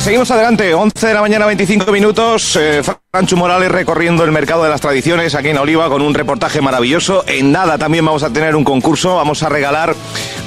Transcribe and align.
Pues 0.00 0.04
seguimos 0.06 0.30
adelante, 0.30 0.72
11 0.72 1.08
de 1.08 1.12
la 1.12 1.20
mañana, 1.20 1.44
25 1.44 1.92
minutos. 1.92 2.56
Eh, 2.58 2.80
Francho 3.10 3.36
Morales 3.36 3.70
recorriendo 3.70 4.24
el 4.24 4.32
mercado 4.32 4.64
de 4.64 4.70
las 4.70 4.80
tradiciones 4.80 5.34
aquí 5.34 5.48
en 5.48 5.58
Oliva 5.58 5.90
con 5.90 6.00
un 6.00 6.14
reportaje 6.14 6.62
maravilloso. 6.62 7.22
En 7.26 7.52
nada 7.52 7.76
también 7.76 8.06
vamos 8.06 8.22
a 8.22 8.30
tener 8.32 8.56
un 8.56 8.64
concurso, 8.64 9.16
vamos 9.16 9.42
a 9.42 9.50
regalar 9.50 9.94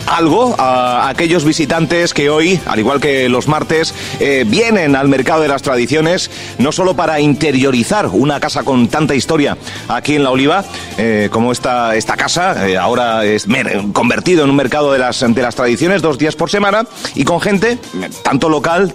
algo 0.07 0.55
a 0.57 1.09
aquellos 1.09 1.43
visitantes 1.45 2.13
que 2.13 2.29
hoy, 2.29 2.59
al 2.65 2.79
igual 2.79 2.99
que 2.99 3.29
los 3.29 3.47
martes, 3.47 3.93
eh, 4.19 4.45
vienen 4.47 4.95
al 4.95 5.07
mercado 5.07 5.41
de 5.41 5.47
las 5.47 5.61
tradiciones, 5.61 6.29
no 6.57 6.71
solo 6.71 6.95
para 6.95 7.19
interiorizar 7.19 8.07
una 8.07 8.39
casa 8.39 8.63
con 8.63 8.87
tanta 8.87 9.15
historia 9.15 9.57
aquí 9.87 10.15
en 10.15 10.23
La 10.23 10.31
Oliva, 10.31 10.65
eh, 10.97 11.29
como 11.31 11.51
esta, 11.51 11.95
esta 11.95 12.17
casa, 12.17 12.67
eh, 12.67 12.77
ahora 12.77 13.25
es 13.25 13.47
convertido 13.93 14.43
en 14.43 14.49
un 14.49 14.55
mercado 14.55 14.91
de 14.91 14.99
las, 14.99 15.19
de 15.19 15.41
las 15.41 15.55
tradiciones 15.55 16.01
dos 16.01 16.17
días 16.17 16.35
por 16.35 16.49
semana 16.49 16.85
y 17.15 17.23
con 17.23 17.41
gente, 17.41 17.77
tanto 18.23 18.49
local 18.49 18.93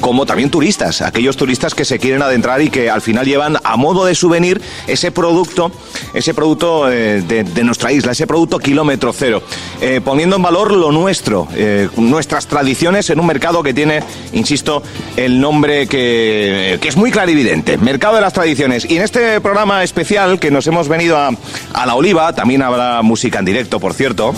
como 0.00 0.26
también 0.26 0.50
turistas, 0.50 1.02
aquellos 1.02 1.36
turistas 1.36 1.74
que 1.74 1.84
se 1.84 1.98
quieren 1.98 2.22
adentrar 2.22 2.62
y 2.62 2.70
que 2.70 2.90
al 2.90 3.02
final 3.02 3.26
llevan 3.26 3.58
a 3.62 3.76
modo 3.76 4.04
de 4.04 4.14
souvenir 4.14 4.60
ese 4.86 5.10
producto, 5.10 5.70
ese 6.14 6.34
producto 6.34 6.86
de, 6.86 7.22
de, 7.22 7.64
nuestra 7.64 7.92
isla, 7.92 8.12
ese 8.12 8.26
producto 8.26 8.58
kilómetro 8.58 9.12
cero, 9.12 9.42
poniendo 10.04 10.36
en 10.36 10.42
valor 10.42 10.72
lo 10.72 10.92
nuestro, 10.92 11.48
eh, 11.54 11.88
nuestras 11.96 12.46
tradiciones 12.46 13.10
en 13.10 13.20
un 13.20 13.26
mercado 13.26 13.62
que 13.62 13.74
tiene, 13.74 14.02
insisto, 14.32 14.82
el 15.16 15.40
nombre 15.40 15.86
que, 15.86 16.78
que, 16.80 16.88
es 16.88 16.96
muy 16.96 17.10
clarividente, 17.10 17.78
Mercado 17.78 18.16
de 18.16 18.20
las 18.20 18.32
Tradiciones. 18.32 18.84
Y 18.88 18.96
en 18.96 19.02
este 19.02 19.40
programa 19.40 19.82
especial 19.82 20.38
que 20.38 20.50
nos 20.50 20.66
hemos 20.66 20.88
venido 20.88 21.16
a, 21.16 21.30
a 21.72 21.86
La 21.86 21.94
Oliva, 21.94 22.32
también 22.34 22.62
habrá 22.62 23.02
música 23.02 23.38
en 23.38 23.44
directo, 23.44 23.80
por 23.80 23.94
cierto. 23.94 24.34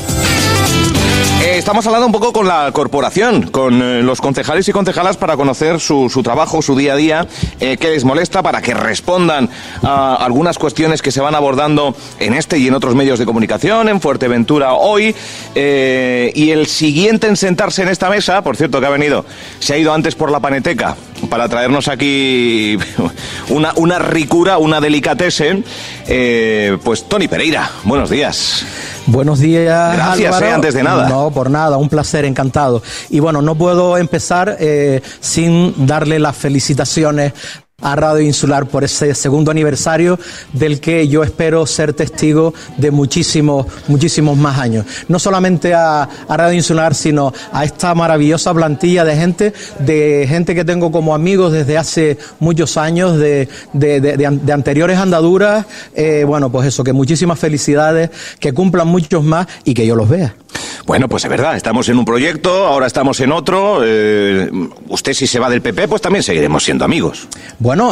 Eh, 1.41 1.57
estamos 1.57 1.87
hablando 1.87 2.07
un 2.07 2.13
poco 2.13 2.33
con 2.33 2.47
la 2.47 2.71
corporación, 2.73 3.49
con 3.49 3.81
eh, 3.81 4.03
los 4.03 4.21
concejales 4.21 4.69
y 4.69 4.73
concejalas 4.73 5.17
para 5.17 5.37
conocer 5.37 5.81
su, 5.81 6.09
trabajo, 6.23 6.63
su 6.63 6.77
día 6.77 6.95
a 6.95 6.97
día, 6.97 7.27
eh, 7.61 7.77
qué 7.79 7.91
les 7.91 8.05
molesta, 8.05 8.43
para 8.43 8.61
que 8.61 8.75
respondan 8.75 9.49
a 9.83 10.17
algunas 10.17 10.59
cuestiones 10.59 11.01
que 11.01 11.11
se 11.11 11.21
van 11.21 11.35
abordando 11.35 11.95
en 12.19 12.35
este 12.35 12.59
y 12.59 12.67
en 12.67 12.75
otros 12.75 12.95
medios 12.95 13.19
de 13.19 13.25
comunicación, 13.25 13.89
en 13.89 14.01
Fuerteventura 14.01 14.75
hoy. 14.75 15.15
y 15.55 16.51
el 16.51 16.67
siguiente 16.67 17.29
en 17.29 17.37
sentarse 17.37 17.83
en 17.83 17.89
esta 17.89 18.11
mesa, 18.11 18.43
por 18.43 18.57
cierto 18.57 18.81
que 18.81 18.87
ha 18.87 18.91
venido, 18.91 19.25
se 19.59 19.75
ha 19.75 19.79
ido 19.79 19.93
antes 19.93 20.15
por 20.15 20.31
la 20.31 20.41
paneteca 20.41 20.97
para 21.31 21.49
traernos 21.49 21.89
aquí 21.89 22.79
una, 23.49 23.73
una 23.77 23.99
ricura, 23.99 24.59
una 24.59 24.81
delicatessen, 24.81 25.65
pues 26.83 27.09
Tony 27.09 27.29
Pereira. 27.29 27.71
Buenos 27.85 28.11
días. 28.11 28.67
Buenos 29.09 29.41
días. 29.41 29.97
Gracias, 29.97 30.43
eh, 30.43 30.51
antes 30.51 30.75
de 30.75 30.83
nada. 30.83 31.09
No, 31.09 31.31
por 31.31 31.51
nada, 31.51 31.79
un 31.79 31.89
placer, 31.89 32.27
encantado. 32.27 32.83
Y 33.09 33.21
bueno, 33.21 33.41
no 33.41 33.55
puedo 33.55 33.97
empezar 33.97 34.59
eh, 34.61 35.01
sin 35.21 35.87
darle 35.87 36.19
las 36.19 36.37
felicitaciones 36.37 37.33
a 37.81 37.95
Radio 37.95 38.23
Insular 38.23 38.67
por 38.67 38.83
ese 38.83 39.15
segundo 39.15 39.53
aniversario 39.53 40.19
del 40.53 40.81
que 40.81 41.07
yo 41.07 41.23
espero 41.23 41.65
ser 41.65 41.93
testigo 41.93 42.53
de 42.77 42.91
muchísimos, 42.91 43.67
muchísimos 43.87 44.37
más 44.37 44.59
años. 44.59 44.85
No 45.07 45.21
solamente 45.21 45.75
a, 45.75 46.09
Radio 46.29 46.55
Insular, 46.55 46.97
sino 46.97 47.33
a 47.53 47.65
esta 47.65 47.95
maravillosa 47.95 48.53
plantilla 48.53 49.05
de 49.05 49.15
gente, 49.15 49.53
de 49.79 50.27
gente 50.29 50.57
que 50.57 50.65
tengo 50.65 50.91
como 50.91 51.15
amigos 51.15 51.53
desde 51.53 51.79
hace 51.79 52.19
muchos 52.41 52.77
años, 52.77 53.17
de, 53.17 53.49
de, 53.73 54.53
anteriores 54.53 54.99
andaduras. 54.99 55.65
Eh, 55.95 56.25
bueno, 56.27 56.51
pues 56.51 56.67
eso, 56.67 56.83
que 56.83 56.93
muchísimas 56.93 57.39
felicidades, 57.39 58.11
que 58.41 58.53
cumplan 58.53 58.89
muchos 58.89 59.23
más 59.23 59.47
y 59.63 59.75
que 59.75 59.87
yo 59.87 59.95
los 59.95 60.09
vea. 60.09 60.35
Bueno, 60.89 61.07
pues 61.07 61.23
es 61.25 61.31
verdad, 61.31 61.55
estamos 61.55 61.87
en 61.91 61.99
un 61.99 62.07
proyecto, 62.07 62.67
ahora 62.67 62.87
estamos 62.87 63.21
en 63.21 63.31
otro. 63.31 63.83
Eh, 63.85 64.51
usted 64.89 65.13
si 65.13 65.27
se 65.27 65.39
va 65.39 65.51
del 65.51 65.61
PP, 65.61 65.87
pues 65.87 66.01
también 66.01 66.23
seguiremos 66.23 66.65
siendo 66.65 66.85
amigos. 66.87 67.29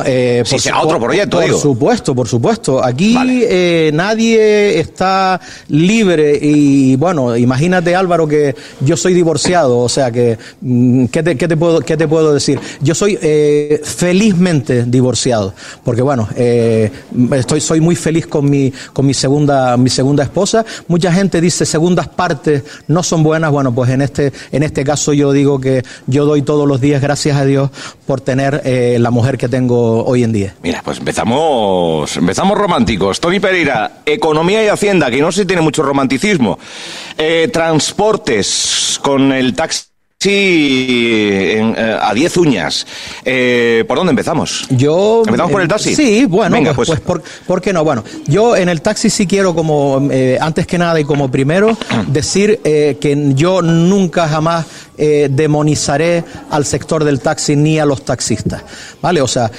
Eh, 0.04 0.42
si 0.44 0.70
por, 0.70 0.84
otro 0.84 1.00
proyecto, 1.00 1.40
por, 1.40 1.58
supuesto, 1.58 2.14
por 2.14 2.28
supuesto. 2.28 2.84
Aquí 2.84 3.16
eh, 3.18 3.90
nadie 3.92 4.78
está 4.78 5.40
libre 5.68 6.38
y 6.40 6.96
bueno, 6.96 7.36
imagínate 7.36 7.94
Álvaro 7.94 8.26
que 8.26 8.54
yo 8.80 8.96
soy 8.96 9.14
divorciado, 9.14 9.78
o 9.78 9.88
sea 9.88 10.10
que 10.10 10.38
mm, 10.60 11.06
¿qué 11.06 11.22
te, 11.22 11.36
qué 11.36 11.48
te 11.48 11.56
puedo 11.56 11.80
qué 11.80 11.96
te 11.96 12.08
puedo 12.08 12.32
decir? 12.32 12.58
Yo 12.80 12.94
soy 12.94 13.18
eh, 13.20 13.80
felizmente 13.82 14.84
divorciado, 14.84 15.54
porque 15.84 16.02
bueno, 16.02 16.28
eh, 16.36 16.90
estoy 17.32 17.60
soy 17.60 17.80
muy 17.80 17.96
feliz 17.96 18.26
con 18.26 18.48
mi 18.48 18.72
con 18.92 19.06
mi 19.06 19.14
segunda 19.14 19.76
mi 19.76 19.90
segunda 19.90 20.22
esposa. 20.22 20.64
Mucha 20.88 21.12
gente 21.12 21.40
dice 21.40 21.66
segundas 21.66 22.08
partes 22.08 22.62
no 22.88 23.02
son 23.02 23.22
buenas. 23.22 23.50
Bueno, 23.50 23.74
pues 23.74 23.90
en 23.90 24.02
este, 24.02 24.32
en 24.52 24.62
este 24.62 24.84
caso 24.84 25.12
yo 25.12 25.32
digo 25.32 25.60
que 25.60 25.82
yo 26.06 26.24
doy 26.24 26.42
todos 26.42 26.66
los 26.66 26.80
días 26.80 27.02
gracias 27.02 27.36
a 27.36 27.44
Dios 27.44 27.70
por 28.06 28.20
tener 28.20 28.62
eh, 28.64 28.98
la 29.00 29.10
mujer 29.10 29.38
que 29.38 29.48
tengo 29.48 29.65
hoy 29.74 30.22
en 30.22 30.32
día. 30.32 30.54
Mira, 30.62 30.82
pues 30.84 30.98
empezamos, 30.98 32.16
empezamos 32.16 32.56
románticos. 32.56 33.20
Tony 33.20 33.40
Pereira, 33.40 34.02
economía 34.06 34.64
y 34.64 34.68
hacienda, 34.68 35.10
que 35.10 35.20
no 35.20 35.32
se 35.32 35.44
tiene 35.44 35.62
mucho 35.62 35.82
romanticismo. 35.82 36.58
Eh, 37.18 37.48
transportes 37.52 39.00
con 39.02 39.32
el 39.32 39.54
taxi 39.54 39.84
Sí, 40.18 40.96
eh, 41.12 41.98
a 42.00 42.14
10 42.14 42.36
uñas. 42.38 42.86
Eh, 43.22 43.84
¿Por 43.86 43.98
dónde 43.98 44.10
empezamos? 44.10 44.66
Yo. 44.70 45.22
¿Empezamos 45.24 45.52
por 45.52 45.60
el 45.60 45.68
taxi? 45.68 45.94
Sí, 45.94 46.24
bueno, 46.24 46.56
pues, 46.74 46.88
pues, 46.88 47.00
pues 47.00 47.22
por, 47.46 47.60
qué 47.60 47.72
no? 47.74 47.84
Bueno, 47.84 48.02
yo 48.26 48.56
en 48.56 48.70
el 48.70 48.80
taxi 48.80 49.10
sí 49.10 49.26
quiero, 49.26 49.54
como 49.54 50.08
antes 50.40 50.66
que 50.66 50.78
nada 50.78 50.98
y 50.98 51.04
como 51.04 51.30
primero, 51.30 51.76
decir 52.08 52.58
que 52.62 53.32
yo 53.34 53.60
nunca 53.60 54.26
jamás 54.26 54.64
demonizaré 54.96 56.24
al 56.50 56.64
sector 56.64 57.04
del 57.04 57.20
taxi 57.20 57.56
ni 57.56 57.78
a 57.78 57.86
los 57.86 58.04
taxistas. 58.04 58.62
¿Vale? 59.02 59.20
O 59.20 59.28
sea, 59.28 59.50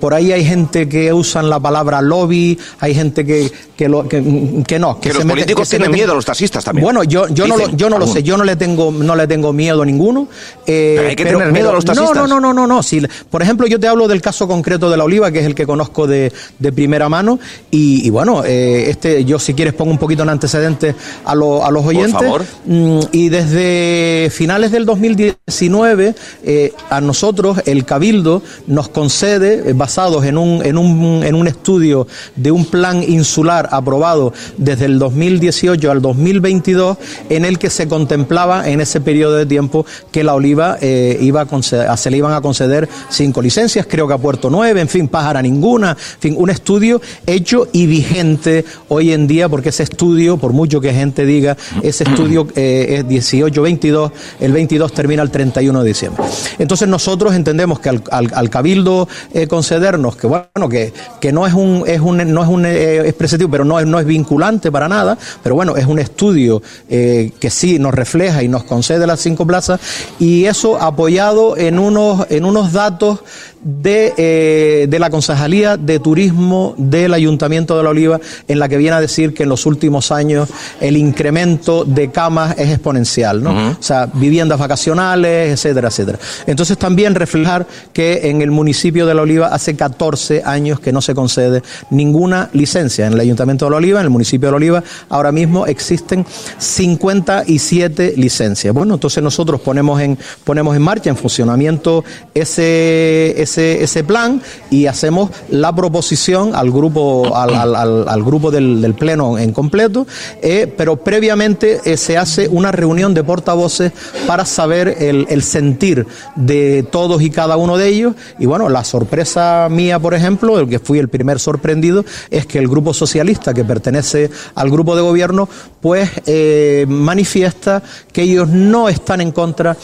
por 0.00 0.14
ahí 0.14 0.32
hay 0.32 0.44
gente 0.44 0.88
que 0.88 1.12
usan 1.12 1.50
la 1.50 1.60
palabra 1.60 2.00
lobby, 2.00 2.58
hay 2.80 2.94
gente 2.94 3.24
que, 3.24 3.50
que, 3.76 3.88
lo, 3.88 4.08
que, 4.08 4.20
no. 4.20 5.00
Que, 5.00 5.12
los 5.12 5.24
políticos 5.24 5.68
tienen 5.68 5.90
miedo 5.90 6.12
a 6.12 6.14
los 6.14 6.24
taxistas 6.24 6.64
también. 6.64 6.84
Bueno, 6.84 7.04
yo, 7.04 7.28
yo 7.28 7.46
no, 7.46 7.56
lo, 7.56 7.70
yo 7.70 7.88
no 7.88 7.98
lo 7.98 8.06
sé, 8.06 8.22
yo 8.22 8.36
no 8.36 8.44
le 8.44 8.56
tengo, 8.56 8.90
no 8.90 9.14
le 9.14 9.26
tengo 9.26 9.52
miedo 9.52 9.84
ninguno. 9.84 10.28
Eh, 10.66 10.94
pero 10.96 11.08
hay 11.08 11.16
que 11.16 11.24
tener 11.24 11.52
miedo 11.52 11.70
a 11.70 11.72
los 11.72 11.84
taxistas. 11.84 12.16
No, 12.16 12.26
no, 12.26 12.40
no, 12.40 12.52
no, 12.52 12.66
no. 12.66 12.82
Si, 12.82 13.00
por 13.30 13.42
ejemplo, 13.42 13.66
yo 13.66 13.78
te 13.78 13.86
hablo 13.86 14.08
del 14.08 14.20
caso 14.20 14.48
concreto 14.48 14.90
de 14.90 14.96
la 14.96 15.04
oliva, 15.04 15.30
que 15.30 15.40
es 15.40 15.46
el 15.46 15.54
que 15.54 15.66
conozco 15.66 16.06
de, 16.06 16.32
de 16.58 16.72
primera 16.72 17.08
mano. 17.08 17.38
Y, 17.70 18.08
bueno, 18.10 18.44
eh, 18.44 18.90
este, 18.90 19.24
yo 19.24 19.38
si 19.38 19.54
quieres 19.54 19.74
pongo 19.74 19.90
un 19.90 19.98
poquito 19.98 20.22
en 20.22 20.30
antecedentes 20.30 20.94
a, 21.24 21.32
a 21.32 21.34
los 21.34 21.86
oyentes. 21.86 22.14
Por 22.14 22.22
favor. 22.22 22.44
Mm, 22.66 23.00
y 23.12 23.28
desde 23.28 24.30
finales 24.30 24.67
del 24.70 24.86
2019, 24.86 26.14
eh, 26.44 26.72
a 26.90 27.00
nosotros 27.00 27.58
el 27.66 27.84
Cabildo 27.84 28.42
nos 28.66 28.88
concede, 28.88 29.72
basados 29.72 30.24
en 30.24 30.38
un, 30.38 30.64
en, 30.64 30.78
un, 30.78 31.22
en 31.24 31.34
un 31.34 31.46
estudio 31.46 32.06
de 32.36 32.50
un 32.50 32.64
plan 32.64 33.02
insular 33.02 33.68
aprobado 33.72 34.32
desde 34.56 34.86
el 34.86 34.98
2018 34.98 35.90
al 35.90 36.02
2022, 36.02 36.98
en 37.28 37.44
el 37.44 37.58
que 37.58 37.70
se 37.70 37.88
contemplaba 37.88 38.68
en 38.68 38.80
ese 38.80 39.00
periodo 39.00 39.36
de 39.36 39.46
tiempo 39.46 39.86
que 40.10 40.24
la 40.24 40.34
Oliva 40.34 40.78
eh, 40.80 41.18
iba 41.20 41.42
a 41.42 41.96
se 41.96 42.10
le 42.10 42.16
iban 42.16 42.32
a 42.32 42.40
conceder 42.40 42.88
cinco 43.08 43.42
licencias, 43.42 43.86
creo 43.88 44.06
que 44.06 44.14
a 44.14 44.18
Puerto 44.18 44.50
Nueve, 44.50 44.80
en 44.80 44.88
fin, 44.88 45.08
Pájara 45.08 45.42
ninguna, 45.42 45.90
en 45.90 46.20
fin, 46.20 46.34
un 46.38 46.50
estudio 46.50 47.00
hecho 47.26 47.68
y 47.72 47.86
vigente 47.86 48.64
hoy 48.88 49.12
en 49.12 49.26
día, 49.26 49.48
porque 49.48 49.70
ese 49.70 49.82
estudio, 49.82 50.36
por 50.36 50.52
mucho 50.52 50.80
que 50.80 50.92
gente 50.92 51.24
diga, 51.24 51.56
ese 51.82 52.04
estudio 52.04 52.46
eh, 52.54 52.98
es 52.98 53.08
18, 53.08 53.60
22, 53.60 54.12
el 54.40 54.52
22 54.58 54.92
termina 54.92 55.22
el 55.22 55.30
31 55.30 55.82
de 55.82 55.88
diciembre. 55.88 56.24
Entonces 56.58 56.88
nosotros 56.88 57.34
entendemos 57.34 57.78
que 57.78 57.88
al, 57.88 58.50
Cabildo 58.50 59.08
eh, 59.32 59.46
concedernos, 59.46 60.16
que 60.16 60.26
bueno, 60.26 60.68
que, 60.68 60.92
que 61.20 61.32
no 61.32 61.46
es 61.46 61.54
un, 61.54 61.84
es 61.86 62.00
un, 62.00 62.16
no 62.32 62.42
es 62.42 62.48
un 62.48 62.66
expresativo, 62.66 63.48
pero 63.50 63.64
no 63.64 63.78
es, 63.78 63.86
no 63.86 64.00
es 64.00 64.06
vinculante 64.06 64.72
para 64.72 64.88
nada, 64.88 65.16
pero 65.42 65.54
bueno, 65.54 65.76
es 65.76 65.86
un 65.86 65.98
estudio 65.98 66.60
que 66.88 67.50
sí 67.50 67.78
nos 67.78 67.94
refleja 67.94 68.42
y 68.42 68.48
nos 68.48 68.64
concede 68.64 69.06
las 69.06 69.20
cinco 69.20 69.46
plazas, 69.46 69.80
y 70.18 70.46
eso 70.46 70.80
apoyado 70.80 71.56
en 71.56 71.78
unos, 71.78 72.26
en 72.30 72.44
unos 72.44 72.72
datos 72.72 73.20
de, 73.62 74.14
eh, 74.16 74.86
de, 74.88 74.98
la 74.98 75.10
Concejalía 75.10 75.76
de 75.76 75.98
Turismo 75.98 76.74
del 76.76 77.12
Ayuntamiento 77.14 77.76
de 77.76 77.82
La 77.82 77.90
Oliva, 77.90 78.20
en 78.46 78.58
la 78.58 78.68
que 78.68 78.76
viene 78.76 78.96
a 78.96 79.00
decir 79.00 79.34
que 79.34 79.42
en 79.42 79.48
los 79.48 79.66
últimos 79.66 80.12
años 80.12 80.48
el 80.80 80.96
incremento 80.96 81.84
de 81.84 82.10
camas 82.10 82.56
es 82.58 82.70
exponencial, 82.70 83.42
¿no? 83.42 83.70
O 83.70 83.82
sea, 83.82 84.06
vivienda 84.06 84.47
vacacionales, 84.56 85.52
etcétera, 85.52 85.88
etcétera. 85.88 86.18
Entonces 86.46 86.78
también 86.78 87.14
reflejar 87.14 87.66
que 87.92 88.30
en 88.30 88.40
el 88.40 88.50
municipio 88.50 89.04
de 89.06 89.14
La 89.14 89.22
Oliva 89.22 89.48
hace 89.48 89.74
14 89.74 90.42
años 90.44 90.80
que 90.80 90.92
no 90.92 91.00
se 91.02 91.14
concede 91.14 91.62
ninguna 91.90 92.48
licencia. 92.52 93.06
En 93.06 93.14
el 93.14 93.20
Ayuntamiento 93.20 93.64
de 93.64 93.72
La 93.72 93.76
Oliva, 93.78 94.00
en 94.00 94.04
el 94.04 94.10
municipio 94.10 94.48
de 94.48 94.52
La 94.52 94.56
Oliva, 94.56 94.84
ahora 95.08 95.32
mismo 95.32 95.66
existen 95.66 96.24
57 96.58 98.14
licencias. 98.16 98.72
Bueno, 98.72 98.94
entonces 98.94 99.22
nosotros 99.22 99.60
ponemos 99.60 100.00
en, 100.00 100.18
ponemos 100.44 100.76
en 100.76 100.82
marcha, 100.82 101.10
en 101.10 101.16
funcionamiento 101.16 102.04
ese, 102.34 103.40
ese, 103.40 103.82
ese 103.82 104.04
plan 104.04 104.40
y 104.70 104.86
hacemos 104.86 105.30
la 105.50 105.74
proposición 105.74 106.54
al 106.54 106.70
grupo, 106.70 107.34
al, 107.34 107.54
al, 107.54 108.08
al, 108.08 108.22
grupo 108.22 108.50
del, 108.50 108.80
del, 108.80 108.94
Pleno 108.94 109.38
en 109.38 109.52
completo, 109.52 110.06
eh, 110.42 110.72
pero 110.76 110.96
previamente 110.96 111.80
eh, 111.84 111.96
se 111.96 112.16
hace 112.16 112.48
una 112.48 112.72
reunión 112.72 113.14
de 113.14 113.24
portavoces 113.24 113.92
para 114.26 114.37
saber 114.44 114.96
el, 114.98 115.26
el 115.28 115.42
sentir 115.42 116.06
de 116.36 116.86
todos 116.90 117.22
y 117.22 117.30
cada 117.30 117.56
uno 117.56 117.76
de 117.76 117.88
ellos. 117.88 118.14
Y 118.38 118.46
bueno, 118.46 118.68
la 118.68 118.84
sorpresa 118.84 119.68
mía, 119.70 119.98
por 119.98 120.14
ejemplo, 120.14 120.58
el 120.58 120.68
que 120.68 120.78
fui 120.78 120.98
el 120.98 121.08
primer 121.08 121.38
sorprendido, 121.38 122.04
es 122.30 122.46
que 122.46 122.58
el 122.58 122.68
grupo 122.68 122.94
socialista 122.94 123.54
que 123.54 123.64
pertenece 123.64 124.30
al 124.54 124.70
grupo 124.70 124.96
de 124.96 125.02
gobierno, 125.02 125.48
pues 125.80 126.10
eh, 126.26 126.86
manifiesta 126.88 127.82
que 128.12 128.22
ellos 128.22 128.48
no 128.48 128.88
están 128.88 129.20
en 129.20 129.32
contra 129.32 129.76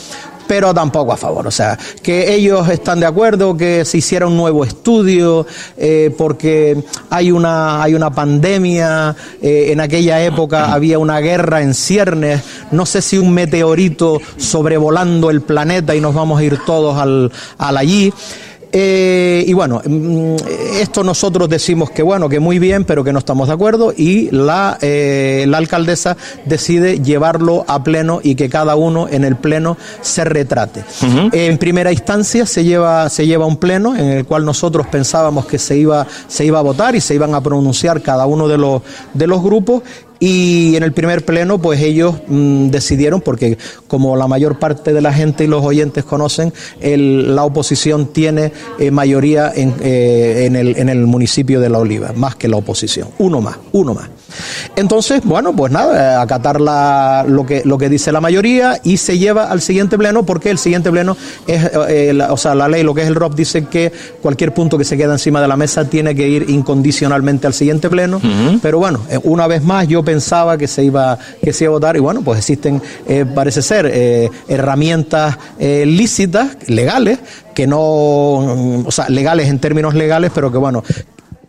pero 0.46 0.75
tampoco 0.75 1.12
a 1.12 1.17
favor. 1.17 1.46
O 1.46 1.50
sea, 1.50 1.79
que 2.02 2.35
ellos 2.35 2.69
están 2.69 3.00
de 3.00 3.06
acuerdo 3.06 3.56
que 3.56 3.85
se 3.85 3.99
hiciera 3.99 4.26
un 4.26 4.37
nuevo 4.37 4.64
estudio 4.64 5.46
eh, 5.76 6.14
porque 6.17 6.82
hay 7.11 7.31
una, 7.31 7.82
hay 7.82 7.94
una 7.94 8.11
pandemia, 8.11 9.14
eh, 9.43 9.69
en 9.70 9.81
aquella 9.81 10.23
época 10.23 10.73
había 10.73 10.99
una 10.99 11.20
guerra 11.20 11.62
en 11.62 11.75
ciernes, 11.75 12.43
no 12.70 12.87
sé 12.87 13.02
si 13.02 13.19
un 13.19 13.32
meteorito 13.32 14.20
sobrevolando 14.37 15.31
el 15.31 15.43
planeta 15.43 15.94
y 15.94 16.00
nos 16.00 16.14
vamos 16.14 16.41
a 16.41 16.44
ir 16.44 16.58
todos 16.64 16.99
al, 16.99 17.32
al 17.58 17.76
allí. 17.76 18.12
Eh, 18.76 19.44
y 19.47 19.53
bueno, 19.53 19.81
mm, 19.87 20.35
esto 20.81 21.05
nosotros 21.05 21.49
decimos 21.49 21.93
que 21.93 22.03
bueno, 22.03 22.29
que 22.29 22.41
muy 22.41 22.59
bien, 22.59 22.85
pero 22.85 23.05
que 23.05 23.12
no 23.12 23.21
estamos 23.21 23.47
de 23.47 23.55
acuerdo 23.55 23.94
y 23.97 24.29
la, 24.32 24.79
eh, 24.81 25.44
la 25.47 25.59
alcaldesa 25.59 26.17
decide 26.44 26.99
llevarlo 26.99 27.65
a 27.69 27.85
pleno 27.85 28.19
y 28.21 28.35
que 28.35 28.49
cada 28.49 28.75
uno 28.75 29.06
en 29.09 29.23
el 29.23 29.37
pleno 29.37 29.76
se 30.00 30.25
retrate. 30.25 30.81
Uh 30.81 31.05
-huh. 31.05 31.31
En 31.32 31.56
primera 31.59 31.93
instancia 31.93 32.47
se 32.47 32.65
lleva, 32.65 33.09
se 33.11 33.29
lleva 33.29 33.47
un 33.47 33.59
pleno 33.59 33.94
en 33.94 34.06
el 34.06 34.25
cual 34.25 34.44
nosotros 34.44 34.88
pensábamos 34.88 35.47
que 35.47 35.61
se 35.61 35.76
iba, 35.76 36.05
se 36.26 36.44
iba 36.44 36.59
a 36.59 36.62
votar 36.62 36.97
y 36.97 37.00
se 37.00 37.15
iban 37.15 37.32
a 37.37 37.41
pronunciar 37.41 38.03
cada 38.03 38.26
uno 38.26 38.49
de 38.49 38.59
los, 38.59 38.82
de 39.12 39.29
los 39.29 39.41
grupos 39.41 39.85
y 40.20 40.76
en 40.76 40.82
el 40.82 40.93
primer 40.93 41.25
pleno, 41.25 41.61
pues 41.61 41.81
ellos 41.81 42.16
mmm, 42.26 42.69
decidieron, 42.69 43.20
porque 43.20 43.58
como 43.88 44.16
la 44.16 44.26
mayor 44.26 44.58
parte 44.58 44.93
de 44.93 45.00
la 45.00 45.12
gente 45.12 45.44
y 45.44 45.46
los 45.46 45.64
oyentes 45.64 46.05
conocen, 46.05 46.52
el, 46.81 47.34
la 47.34 47.44
oposición 47.44 48.06
tiene 48.06 48.52
eh, 48.78 48.90
mayoría 48.90 49.52
eh, 49.55 50.44
en, 50.46 50.56
el, 50.56 50.76
en 50.76 50.88
el 50.88 51.06
municipio 51.06 51.61
de 51.61 51.69
La 51.69 51.78
Oliva, 51.78 52.12
más 52.14 52.37
que 52.37 52.49
la 52.49 52.56
oposición. 52.56 53.08
Uno 53.19 53.40
más, 53.40 53.56
uno 53.72 53.94
más. 53.94 54.08
Entonces, 54.77 55.23
bueno, 55.25 55.55
pues 55.55 55.73
nada, 55.73 56.21
acatar 56.21 56.61
la, 56.61 57.25
lo, 57.29 57.45
que, 57.47 57.63
lo 57.65 57.79
que 57.79 57.89
dice 57.89 58.13
la 58.13 58.21
mayoría 58.21 58.81
y 58.83 58.97
se 58.97 59.19
lleva 59.19 59.45
al 59.45 59.61
siguiente 59.61 59.99
pleno 59.99 60.25
porque 60.25 60.51
el 60.51 60.59
siguiente 60.59 60.91
pleno 60.91 61.17
es, 61.47 61.71
eh, 61.89 62.13
la, 62.15 62.33
o 62.33 62.37
sea, 62.37 62.55
la 62.55 62.69
ley, 62.69 62.83
lo 62.83 62.95
que 62.95 63.03
es 63.03 63.09
el 63.09 63.15
ROP, 63.15 63.35
dice 63.35 63.67
que 63.67 63.93
cualquier 64.21 64.53
punto 64.53 64.79
que 64.79 64.85
se 64.85 64.97
queda 64.97 65.13
encima 65.13 65.41
de 65.41 65.49
la 65.49 65.57
mesa 65.57 65.85
tiene 65.85 66.15
que 66.15 66.29
ir 66.29 66.51
incondicionalmente 66.51 67.47
al 67.47 67.55
siguiente 67.55 67.89
pleno. 67.91 68.19
Uh 68.19 68.21
-huh. 68.21 68.59
Pero 68.63 68.79
bueno, 68.79 69.01
eh, 69.11 69.19
una 69.23 69.47
vez 69.47 69.63
más 69.63 69.89
yo 69.89 70.03
pensaba 70.03 70.57
que 70.57 70.67
se 70.69 70.85
iba, 70.85 71.19
que 71.43 71.53
se 71.53 71.65
iba 71.65 71.73
a 71.73 71.75
votar 71.75 71.97
y 71.97 72.01
bueno, 72.01 72.23
pues 72.23 72.39
existen, 72.39 72.81
eh, 73.07 73.25
parece 73.35 73.63
ser, 73.63 73.91
eh, 73.93 74.31
herramientas 74.49 75.37
lícitas, 75.59 76.57
legales, 76.67 77.19
que 77.55 77.67
no, 77.67 77.81
o 77.81 78.91
sea, 78.91 79.09
legales 79.09 79.49
en 79.49 79.59
términos 79.59 79.95
legales, 79.95 80.31
pero 80.35 80.51
que 80.51 80.59
bueno, 80.59 80.83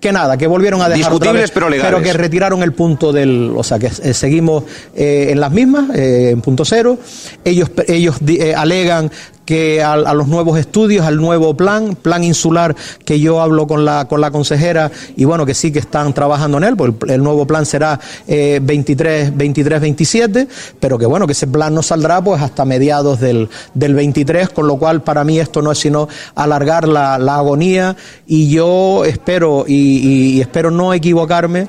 que 0.05 0.11
nada, 0.11 0.37
que 0.37 0.45
volvieron 0.45 0.83
a 0.83 0.87
dejar 0.87 1.11
discutibles 1.11 1.41
vez, 1.41 1.51
pero 1.51 1.67
legales. 1.67 1.91
pero 1.91 2.03
que 2.03 2.13
retiraron 2.13 2.61
el 2.61 2.73
punto 2.73 3.11
del, 3.11 3.51
o 3.55 3.63
sea, 3.63 3.79
que 3.79 3.87
eh, 3.87 4.13
seguimos 4.13 4.63
eh, 4.95 5.29
en 5.31 5.39
las 5.39 5.51
mismas, 5.51 5.89
eh, 5.95 6.29
en 6.29 6.41
punto 6.41 6.63
cero. 6.63 6.99
Ellos 7.43 7.71
ellos 7.87 8.17
eh, 8.27 8.53
alegan 8.55 9.09
que 9.45 9.81
a, 9.81 9.93
a, 9.93 10.13
los 10.13 10.27
nuevos 10.27 10.59
estudios, 10.59 11.05
al 11.05 11.17
nuevo 11.17 11.55
plan, 11.55 11.95
plan 11.95 12.23
insular 12.23 12.75
que 13.05 13.19
yo 13.19 13.41
hablo 13.41 13.67
con 13.67 13.85
la, 13.85 14.05
con 14.07 14.21
la 14.21 14.31
consejera 14.31 14.91
y 15.15 15.25
bueno, 15.25 15.45
que 15.45 15.53
sí 15.53 15.71
que 15.71 15.79
están 15.79 16.13
trabajando 16.13 16.57
en 16.57 16.63
él, 16.65 16.75
pues 16.75 16.93
el, 17.07 17.23
nuevo 17.23 17.45
plan 17.45 17.65
será 17.65 17.99
eh, 18.27 18.59
23, 18.61 19.35
23, 19.35 19.81
27, 19.81 20.47
pero 20.79 20.97
que 20.97 21.05
bueno, 21.05 21.25
que 21.27 21.33
ese 21.33 21.47
plan 21.47 21.73
no 21.73 21.83
saldrá 21.83 22.21
pues 22.21 22.41
hasta 22.41 22.65
mediados 22.65 23.19
del, 23.19 23.49
del 23.73 23.93
23, 23.93 24.49
con 24.49 24.67
lo 24.67 24.77
cual 24.77 25.01
para 25.03 25.23
mí 25.23 25.39
esto 25.39 25.61
no 25.61 25.71
es 25.71 25.79
sino 25.79 26.07
alargar 26.33 26.87
la, 26.87 27.17
la 27.19 27.35
agonía 27.35 27.95
y 28.25 28.49
yo 28.49 29.05
espero 29.05 29.65
y 29.67 30.41
espero 30.41 30.71
no 30.71 30.93
equivocarme 30.93 31.67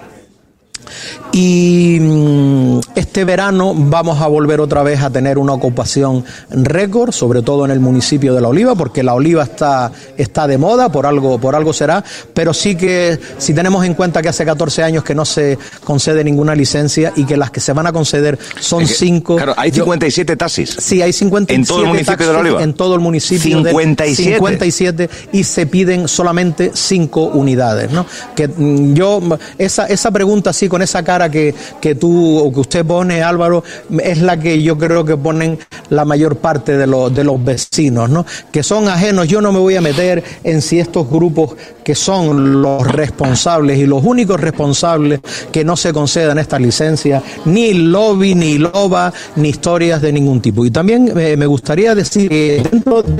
y 1.38 1.98
mm, 2.00 2.80
este 2.94 3.26
verano 3.26 3.74
vamos 3.76 4.22
a 4.22 4.26
volver 4.26 4.58
otra 4.58 4.82
vez 4.82 5.02
a 5.02 5.10
tener 5.10 5.36
una 5.36 5.52
ocupación 5.52 6.24
récord, 6.48 7.12
sobre 7.12 7.42
todo 7.42 7.66
en 7.66 7.70
el 7.72 7.78
municipio 7.78 8.32
de 8.34 8.40
La 8.40 8.48
Oliva, 8.48 8.74
porque 8.74 9.02
La 9.02 9.12
Oliva 9.12 9.42
está, 9.42 9.92
está 10.16 10.46
de 10.46 10.56
moda, 10.56 10.88
por 10.88 11.04
algo, 11.04 11.38
por 11.38 11.54
algo 11.54 11.74
será, 11.74 12.02
pero 12.32 12.54
sí 12.54 12.74
que 12.74 13.20
si 13.36 13.52
tenemos 13.52 13.84
en 13.84 13.92
cuenta 13.92 14.22
que 14.22 14.30
hace 14.30 14.46
14 14.46 14.82
años 14.82 15.04
que 15.04 15.14
no 15.14 15.26
se 15.26 15.58
concede 15.84 16.24
ninguna 16.24 16.54
licencia 16.54 17.12
y 17.16 17.26
que 17.26 17.36
las 17.36 17.50
que 17.50 17.60
se 17.60 17.74
van 17.74 17.86
a 17.86 17.92
conceder 17.92 18.38
son 18.58 18.84
es 18.84 18.92
que, 18.92 18.94
cinco. 18.94 19.36
Claro, 19.36 19.52
hay 19.58 19.70
57 19.72 20.32
yo, 20.32 20.38
taxis. 20.38 20.74
Sí, 20.78 21.02
hay 21.02 21.12
57 21.12 21.54
en 21.54 21.66
todo 21.66 21.82
el 21.82 21.88
municipio 21.88 22.26
de 22.28 22.32
La 22.32 22.38
Oliva. 22.38 22.62
En 22.62 22.72
todo 22.72 22.94
el 22.94 23.00
municipio 23.02 23.58
57. 23.58 24.32
57 24.32 25.10
y 25.32 25.44
se 25.44 25.66
piden 25.66 26.08
solamente 26.08 26.70
cinco 26.72 27.24
unidades, 27.26 27.92
¿no? 27.92 28.06
Que 28.34 28.48
mm, 28.48 28.94
yo 28.94 29.20
esa 29.58 29.84
esa 29.84 30.10
pregunta 30.10 30.48
así 30.48 30.66
con 30.66 30.80
esa 30.80 31.02
cara 31.02 31.25
que, 31.30 31.54
que 31.80 31.94
tú 31.94 32.38
o 32.38 32.52
que 32.52 32.60
usted 32.60 32.84
pone, 32.84 33.22
Álvaro, 33.22 33.64
es 34.00 34.18
la 34.18 34.38
que 34.38 34.62
yo 34.62 34.78
creo 34.78 35.04
que 35.04 35.16
ponen 35.16 35.58
la 35.90 36.04
mayor 36.04 36.36
parte 36.36 36.76
de, 36.76 36.86
los 36.86 37.14
de 37.14 37.24
los 37.24 37.42
vecinos, 37.42 38.10
¿no? 38.10 38.24
Que 38.52 38.62
son 38.62 38.88
ajenos. 38.88 39.28
Yo 39.28 39.40
no 39.40 39.52
me 39.52 39.58
voy 39.58 39.76
a 39.76 39.80
meter 39.80 40.22
en 40.44 40.62
si 40.62 40.78
estos 40.78 41.08
grupos 41.10 41.56
que 41.84 41.94
son 41.94 42.62
los 42.62 42.86
responsables 42.86 43.78
y 43.78 43.86
los 43.86 44.04
únicos 44.04 44.40
responsables 44.40 45.20
que 45.52 45.64
no 45.64 45.76
se 45.76 45.92
concedan 45.92 46.38
estas 46.38 46.60
licencias, 46.60 47.22
ni 47.44 47.74
lobby, 47.74 48.34
ni 48.34 48.58
loba, 48.58 49.12
ni 49.36 49.50
historias 49.50 50.02
de 50.02 50.12
ningún 50.12 50.40
tipo. 50.40 50.64
Y 50.64 50.70
también 50.70 51.12
eh, 51.16 51.36
me 51.36 51.46
gustaría 51.46 51.94
decir 51.94 52.28
que 52.28 52.62
dentro 52.70 53.02
de 53.02 53.16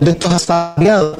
de 0.00 0.10
estos 0.10 0.32
asalariados 0.32 1.18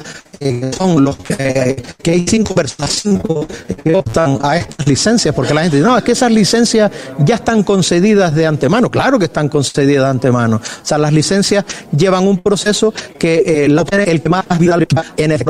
son 0.77 1.03
los 1.03 1.17
que, 1.17 1.83
que, 2.01 2.11
hay 2.11 2.25
cinco 2.27 2.55
personas 2.55 2.91
cinco 2.91 3.45
que 3.83 3.93
optan 3.93 4.39
a 4.41 4.57
estas 4.57 4.87
licencias, 4.87 5.35
porque 5.35 5.53
la 5.53 5.61
gente 5.61 5.77
dice, 5.77 5.87
no, 5.87 5.97
es 5.97 6.03
que 6.03 6.13
esas 6.13 6.31
licencias 6.31 6.91
ya 7.19 7.35
están 7.35 7.63
concedidas 7.63 8.33
de 8.33 8.45
antemano. 8.45 8.89
Claro 8.89 9.19
que 9.19 9.25
están 9.25 9.49
concedidas 9.49 10.05
de 10.05 10.09
antemano. 10.09 10.57
O 10.57 10.85
sea, 10.85 10.97
las 10.97 11.13
licencias 11.13 11.65
llevan 11.95 12.27
un 12.27 12.37
proceso 12.37 12.93
que 13.17 13.65
eh, 13.65 13.69
lo 13.69 13.83
tiene 13.85 14.05
el 14.05 14.21
que 14.21 14.29
más 14.29 14.45
vida 14.57 14.77
en 15.17 15.31
el 15.31 15.43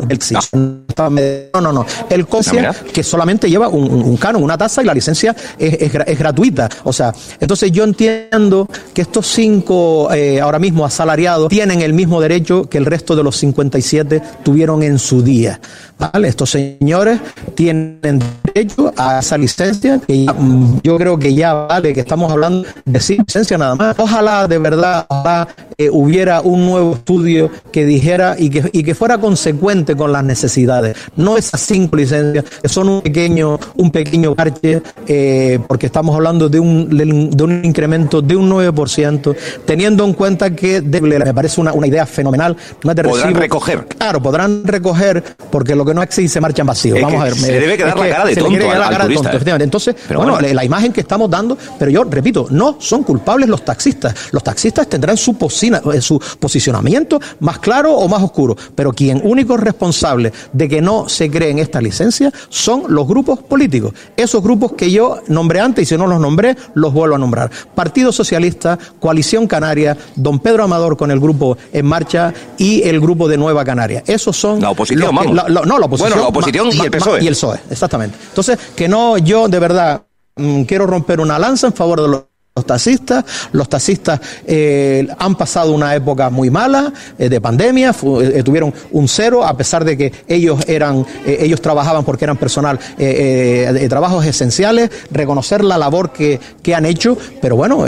No, 1.53 1.61
no, 1.61 1.71
no. 1.73 1.85
El 2.09 2.27
CONCIA, 2.27 2.73
que 2.93 3.03
solamente 3.03 3.49
lleva 3.49 3.67
un, 3.67 3.89
un, 3.89 4.17
canon, 4.17 4.43
una 4.43 4.57
tasa 4.57 4.81
y 4.81 4.85
la 4.85 4.93
licencia 4.93 5.35
es, 5.57 5.73
es, 5.73 5.95
es, 6.05 6.19
gratuita. 6.19 6.69
O 6.83 6.93
sea, 6.93 7.13
entonces 7.39 7.71
yo 7.71 7.83
entiendo 7.83 8.67
que 8.93 9.01
estos 9.01 9.27
cinco 9.27 10.11
eh, 10.13 10.41
ahora 10.41 10.59
mismo 10.59 10.85
asalariados 10.85 11.49
tienen 11.49 11.81
el 11.81 11.93
mismo 11.93 12.19
derecho 12.21 12.67
que 12.69 12.77
el 12.77 12.85
resto 12.85 13.15
de 13.15 13.23
los 13.23 13.37
57 13.37 14.21
tuvieron 14.43 14.78
en 14.83 14.99
su 14.99 15.21
día. 15.21 15.59
¿Vale? 15.97 16.29
Estos 16.29 16.51
señores 16.51 17.19
tienen 17.55 18.21
derecho 18.43 18.93
a 18.95 19.19
esa 19.19 19.37
licencia 19.37 19.99
que 19.99 20.25
ya, 20.25 20.35
yo 20.81 20.97
creo 20.97 21.19
que 21.19 21.33
ya 21.33 21.53
vale, 21.53 21.93
que 21.93 21.99
estamos 21.99 22.31
hablando 22.31 22.67
de 22.85 22.99
sí, 22.99 23.17
licencia 23.17 23.57
nada 23.57 23.75
más. 23.75 23.99
Ojalá 23.99 24.47
de 24.47 24.57
verdad 24.57 25.05
ojalá, 25.09 25.47
eh, 25.79 25.89
hubiera 25.89 26.41
un 26.41 26.65
nuevo 26.65 26.95
estudio 26.95 27.49
que 27.71 27.85
dijera 27.85 28.35
y 28.37 28.49
que, 28.49 28.69
y 28.73 28.83
que 28.83 28.93
fuera 28.93 29.17
consecuente 29.17 29.95
con 29.95 30.11
las 30.11 30.25
necesidades. 30.25 30.97
No 31.15 31.37
esas 31.37 31.61
cinco 31.61 31.95
licencias, 31.95 32.43
que 32.61 32.67
son 32.67 32.89
un 32.89 33.01
pequeño, 33.01 33.57
un 33.77 33.89
pequeño 33.89 34.35
parche, 34.35 34.81
eh, 35.07 35.57
porque 35.69 35.85
estamos 35.85 36.13
hablando 36.13 36.49
de 36.49 36.59
un, 36.59 36.89
de 36.89 37.43
un 37.45 37.63
incremento 37.63 38.21
de 38.21 38.35
un 38.35 38.51
9%, 38.51 39.35
teniendo 39.65 40.03
en 40.03 40.11
cuenta 40.11 40.53
que 40.53 40.81
me 40.81 41.33
parece 41.33 41.61
una, 41.61 41.71
una 41.71 41.87
idea 41.87 42.05
fenomenal. 42.05 42.57
No 42.83 42.93
podrán 42.93 43.05
recibo, 43.05 43.39
recoger. 43.39 43.85
Claro, 43.85 44.21
podrán 44.21 44.65
recoger, 44.65 45.23
porque 45.49 45.75
lo 45.75 45.85
que 45.85 45.93
no 45.93 46.03
existe 46.03 46.27
se 46.27 46.41
marchan 46.41 46.67
vacíos. 46.67 46.99
Vamos 47.01 47.21
a 47.21 47.23
ver. 47.23 47.35
Se 47.35 47.57
debe 47.57 47.77
quedar 47.77 47.97
la 47.97 48.09
cara 48.09 48.25
de 48.25 48.35
tonto. 48.35 49.29
efectivamente. 49.29 49.63
Entonces, 49.63 49.95
bueno, 50.13 50.39
la 50.41 50.65
imagen 50.65 50.91
que 50.91 50.99
estamos 50.99 51.29
dando, 51.29 51.57
pero 51.77 51.89
yo 51.89 52.03
repito, 52.03 52.47
no 52.49 52.75
son 52.79 53.03
culpables 53.03 53.47
los 53.47 53.63
taxistas. 53.63 54.13
Los 54.31 54.43
taxistas 54.43 54.87
tendrán 54.87 55.15
su, 55.15 55.37
eh, 55.73 56.01
su 56.01 56.19
posicionamiento 56.39 57.19
más 57.39 57.59
claro 57.59 57.93
o 57.93 58.07
más 58.07 58.21
oscuro, 58.21 58.55
pero 58.75 58.93
quien 58.93 59.21
único 59.23 59.57
responsable 59.57 60.31
de 60.53 60.69
que 60.69 60.81
no 60.81 61.09
se 61.09 61.29
creen 61.29 61.59
esta 61.59 61.81
licencia 61.81 62.31
son 62.49 62.83
los 62.89 63.07
grupos 63.07 63.39
políticos. 63.39 63.93
Esos 64.15 64.43
grupos 64.43 64.73
que 64.73 64.91
yo 64.91 65.19
nombré 65.27 65.59
antes 65.59 65.83
y 65.83 65.85
si 65.85 65.97
no 65.97 66.07
los 66.07 66.19
nombré, 66.19 66.55
los 66.73 66.93
vuelvo 66.93 67.15
a 67.15 67.17
nombrar. 67.17 67.51
Partido 67.75 68.11
Socialista, 68.11 68.77
Coalición 68.99 69.47
Canaria, 69.47 69.97
Don 70.15 70.39
Pedro 70.39 70.63
Amador 70.63 70.97
con 70.97 71.11
el 71.11 71.19
grupo 71.19 71.57
En 71.73 71.85
Marcha 71.85 72.33
y 72.57 72.83
el 72.83 72.99
grupo 72.99 73.27
de 73.27 73.37
Nueva 73.37 73.63
Canaria. 73.63 74.03
Esos 74.05 74.37
son... 74.37 74.61
La 74.61 74.71
oposición, 74.71 75.15
no, 75.15 75.33
la 75.33 75.85
oposición. 75.85 76.11
Bueno, 76.11 76.15
la 76.23 76.27
oposición 76.27 76.69
y 76.71 76.79
el 76.79 76.91
PSOE. 76.91 77.23
Y 77.23 77.27
el 77.27 77.33
PSOE, 77.33 77.59
exactamente. 77.69 78.17
Entonces, 78.29 78.57
que 78.75 78.87
no, 78.87 79.17
yo 79.17 79.47
de 79.47 79.59
verdad 79.59 80.03
mm, 80.35 80.63
quiero 80.63 80.85
romper 80.85 81.19
una 81.19 81.39
lanza 81.39 81.67
en 81.67 81.73
favor 81.73 82.01
de 82.01 82.07
los 82.07 82.28
los 82.59 82.65
taxistas. 82.65 83.23
Los 83.53 83.69
taxistas 83.69 84.19
eh, 84.45 85.07
han 85.17 85.35
pasado 85.35 85.71
una 85.71 85.95
época 85.95 86.29
muy 86.29 86.49
mala 86.49 86.91
eh, 87.17 87.29
de 87.29 87.39
pandemia, 87.39 87.91
eh, 87.91 88.43
tuvieron 88.43 88.73
un 88.91 89.07
cero, 89.07 89.45
a 89.45 89.55
pesar 89.55 89.85
de 89.85 89.97
que 89.97 90.11
ellos 90.27 90.59
eran, 90.67 91.05
ellos 91.25 91.61
trabajaban 91.61 92.03
porque 92.03 92.25
eran 92.25 92.37
personal 92.37 92.79
de 92.97 93.87
trabajos 93.89 94.25
esenciales, 94.25 94.89
reconocer 95.11 95.63
la 95.63 95.77
labor 95.77 96.11
que, 96.11 96.39
que 96.61 96.75
han 96.75 96.85
hecho, 96.85 97.17
pero 97.41 97.55
bueno, 97.55 97.85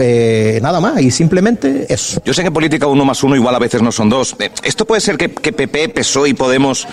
nada 0.62 0.80
más, 0.80 1.02
y 1.02 1.12
simplemente 1.12 1.86
eso. 1.90 2.22
Yo 2.24 2.34
sé 2.34 2.44
que 2.44 2.52
política 2.52 2.88
uno 2.88 3.06
más 3.06 3.24
uno 3.24 3.36
igual 3.36 3.56
a 3.56 3.60
veces 3.60 3.82
no 3.82 3.92
son 3.92 4.10
dos. 4.10 4.36
Esto 4.64 4.86
puede 4.86 5.02
ser 5.02 5.18
que, 5.18 5.32
que 5.32 5.52
PP, 5.52 5.90
PSOE 5.90 6.30
y 6.30 6.34
Podemos 6.34 6.88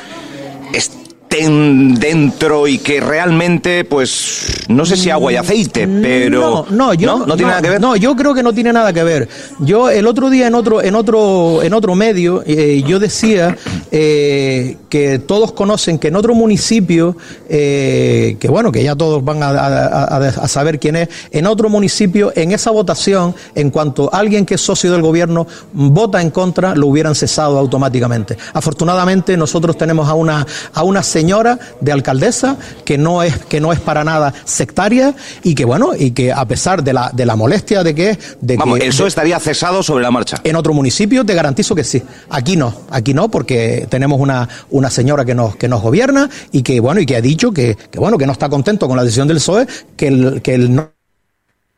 dentro 1.29 2.67
y 2.67 2.79
que 2.79 3.01
realmente, 3.01 3.85
pues, 3.85 4.65
no 4.69 4.85
sé 4.85 4.97
si 4.97 5.11
agua 5.11 5.33
y 5.33 5.37
aceite, 5.37 5.87
pero 5.87 6.41
no, 6.41 6.67
no, 6.71 6.95
yo, 6.95 7.27
¿no? 7.27 7.37
tiene 7.37 7.51
nada 7.51 7.63
que 7.63 7.71
ver. 7.71 7.81
No, 7.81 7.97
yo 7.97 8.17
creo 8.17 8.35
que 8.35 8.43
no 8.43 8.53
tiene 8.53 8.73
nada 8.73 8.93
que 8.93 9.05
ver. 9.05 9.29
Yo 9.61 9.91
el 9.91 10.07
otro 10.07 10.31
día 10.31 10.47
en 10.47 10.55
otro, 10.55 10.83
en 10.83 10.95
otro, 10.95 11.63
en 11.63 11.75
otro 11.75 11.95
medio, 11.95 12.43
eh, 12.47 12.83
yo 12.87 12.99
decía 12.99 13.57
eh, 13.91 14.79
que 14.89 15.19
todos 15.19 15.53
conocen 15.53 15.99
que 15.99 16.09
en 16.09 16.17
otro 16.17 16.35
municipio, 16.35 17.17
eh, 17.49 18.37
que 18.41 18.49
bueno, 18.49 18.73
que 18.73 18.83
ya 18.83 18.97
todos 18.97 19.25
van 19.25 19.43
a, 19.43 19.49
a, 19.51 20.49
saber 20.49 20.81
quién 20.81 20.97
es, 20.97 21.09
en 21.31 21.47
otro 21.47 21.69
municipio, 21.69 22.33
en 22.35 22.53
esa 22.53 22.71
votación, 22.71 23.35
en 23.55 23.71
cuanto 23.71 24.13
alguien 24.13 24.45
que 24.45 24.55
es 24.55 24.61
socio 24.61 24.91
del 24.93 25.03
gobierno 25.03 25.47
vota 25.73 26.21
en 26.21 26.31
contra, 26.31 26.75
lo 26.75 26.87
hubieran 26.89 27.15
cesado 27.15 27.59
automáticamente. 27.59 28.37
Afortunadamente 28.55 29.37
nosotros 29.37 29.77
tenemos 29.77 30.09
a 30.09 30.15
una, 30.15 30.47
a 30.73 30.83
una 30.83 31.03
señora 31.19 31.59
de 31.81 31.91
alcaldesa 31.91 32.57
que 32.85 32.97
no 32.97 33.25
es 33.25 33.37
que 33.51 33.61
no 33.61 33.73
es 33.73 33.81
para 33.81 34.05
nada 34.05 34.33
sectaria 34.45 35.15
y 35.43 35.57
que 35.57 35.65
bueno 35.65 35.91
y 35.99 36.13
que 36.13 36.33
a 36.33 36.45
pesar 36.47 36.85
de 36.85 36.93
la 36.93 37.11
de 37.13 37.27
la 37.27 37.35
molestia 37.35 37.83
de 37.83 37.93
que 37.93 38.19
de 38.41 38.57
Vamos, 38.57 38.79
que 38.79 38.87
eso 38.87 39.05
estaría 39.05 39.39
cesado 39.41 39.83
sobre 39.83 40.05
la 40.05 40.13
marcha. 40.13 40.37
En 40.45 40.55
otro 40.55 40.73
municipio 40.75 41.25
te 41.25 41.35
garantizo 41.35 41.75
que 41.75 41.83
sí. 41.83 42.01
Aquí 42.31 42.57
no, 42.57 42.73
aquí 42.91 43.15
no 43.15 43.31
porque 43.31 43.89
tenemos 43.91 44.21
una 44.21 44.49
una 44.71 44.91
señora 44.91 45.25
que 45.25 45.35
nos 45.35 45.57
que 45.57 45.67
nos 45.67 45.83
gobierna 45.83 46.31
y 46.53 46.63
que 46.63 46.79
bueno 46.79 47.01
y 47.01 47.07
que 47.07 47.17
ha 47.17 47.21
dicho 47.21 47.51
que, 47.51 47.77
que 47.91 47.99
bueno 47.99 48.17
que 48.17 48.27
no 48.27 48.33
está 48.33 48.49
contento 48.49 48.87
con 48.87 48.97
la 48.97 49.03
decisión 49.03 49.27
del 49.27 49.39
PSOE 49.39 49.67
que 49.97 50.07
el, 50.09 50.41
que 50.41 50.55
el 50.55 50.73
no, 50.73 50.93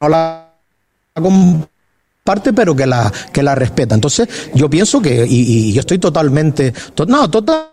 no 0.03 0.09
la 0.09 0.53
comparte 1.15 2.53
pero 2.53 2.77
que 2.77 2.87
la 2.87 3.11
que 3.33 3.43
la 3.43 3.55
respeta. 3.55 3.95
Entonces, 3.95 4.29
yo 4.55 4.69
pienso 4.69 5.01
que 5.01 5.27
y, 5.27 5.71
y 5.71 5.73
yo 5.73 5.81
estoy 5.81 5.99
totalmente 5.99 6.75
no, 7.09 7.31
total 7.31 7.70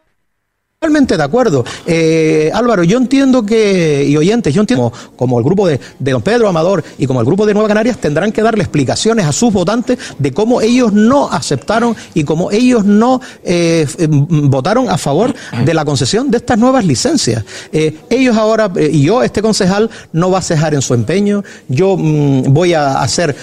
Totalmente 0.79 1.17
de 1.17 1.24
acuerdo. 1.24 1.65
Eh, 1.88 2.51
Álvaro, 2.53 2.84
yo 2.84 3.00
entiendo 3.00 3.43
que, 3.43 4.05
y 4.07 4.15
oyentes, 4.15 4.53
yo 4.53 4.62
entiendo 4.62 4.93
como, 5.15 5.39
el 5.39 5.43
grupo 5.43 5.67
de, 5.67 5.79
don 5.98 6.22
Pedro 6.22 6.48
Amador 6.48 6.84
y 7.00 7.07
como 7.07 7.19
el 7.19 7.25
grupo 7.25 7.48
de 7.48 7.55
Nueva 7.55 7.67
Canarias 7.67 7.98
tendrán 7.98 8.31
que 8.31 8.43
darle 8.43 8.62
explicaciones 8.62 9.25
a 9.25 9.31
sus 9.31 9.51
votantes 9.51 9.98
de 10.19 10.31
cómo 10.31 10.62
ellos 10.62 10.93
no 10.93 11.31
aceptaron 11.31 11.96
y 12.13 12.24
cómo 12.25 12.51
ellos 12.51 12.86
no 12.86 13.19
eh, 13.43 13.88
votaron 14.07 14.88
a 14.88 15.00
favor 15.00 15.34
de 15.65 15.74
la 15.74 15.84
concesión 15.84 16.29
de 16.29 16.38
estas 16.38 16.60
nuevas 16.60 16.86
licencias. 16.86 17.43
Eh, 17.74 17.98
ellos 18.12 18.38
ahora, 18.38 18.72
y 18.79 19.01
yo, 19.01 19.24
este 19.24 19.41
concejal, 19.41 19.89
no 20.13 20.29
va 20.29 20.38
a 20.38 20.43
cejar 20.43 20.75
en 20.75 20.84
su 20.84 20.93
empeño. 20.93 21.43
Yo 21.69 21.98
mm, 21.98 22.53
voy 22.53 22.75
a 22.75 23.01
hacer 23.01 23.36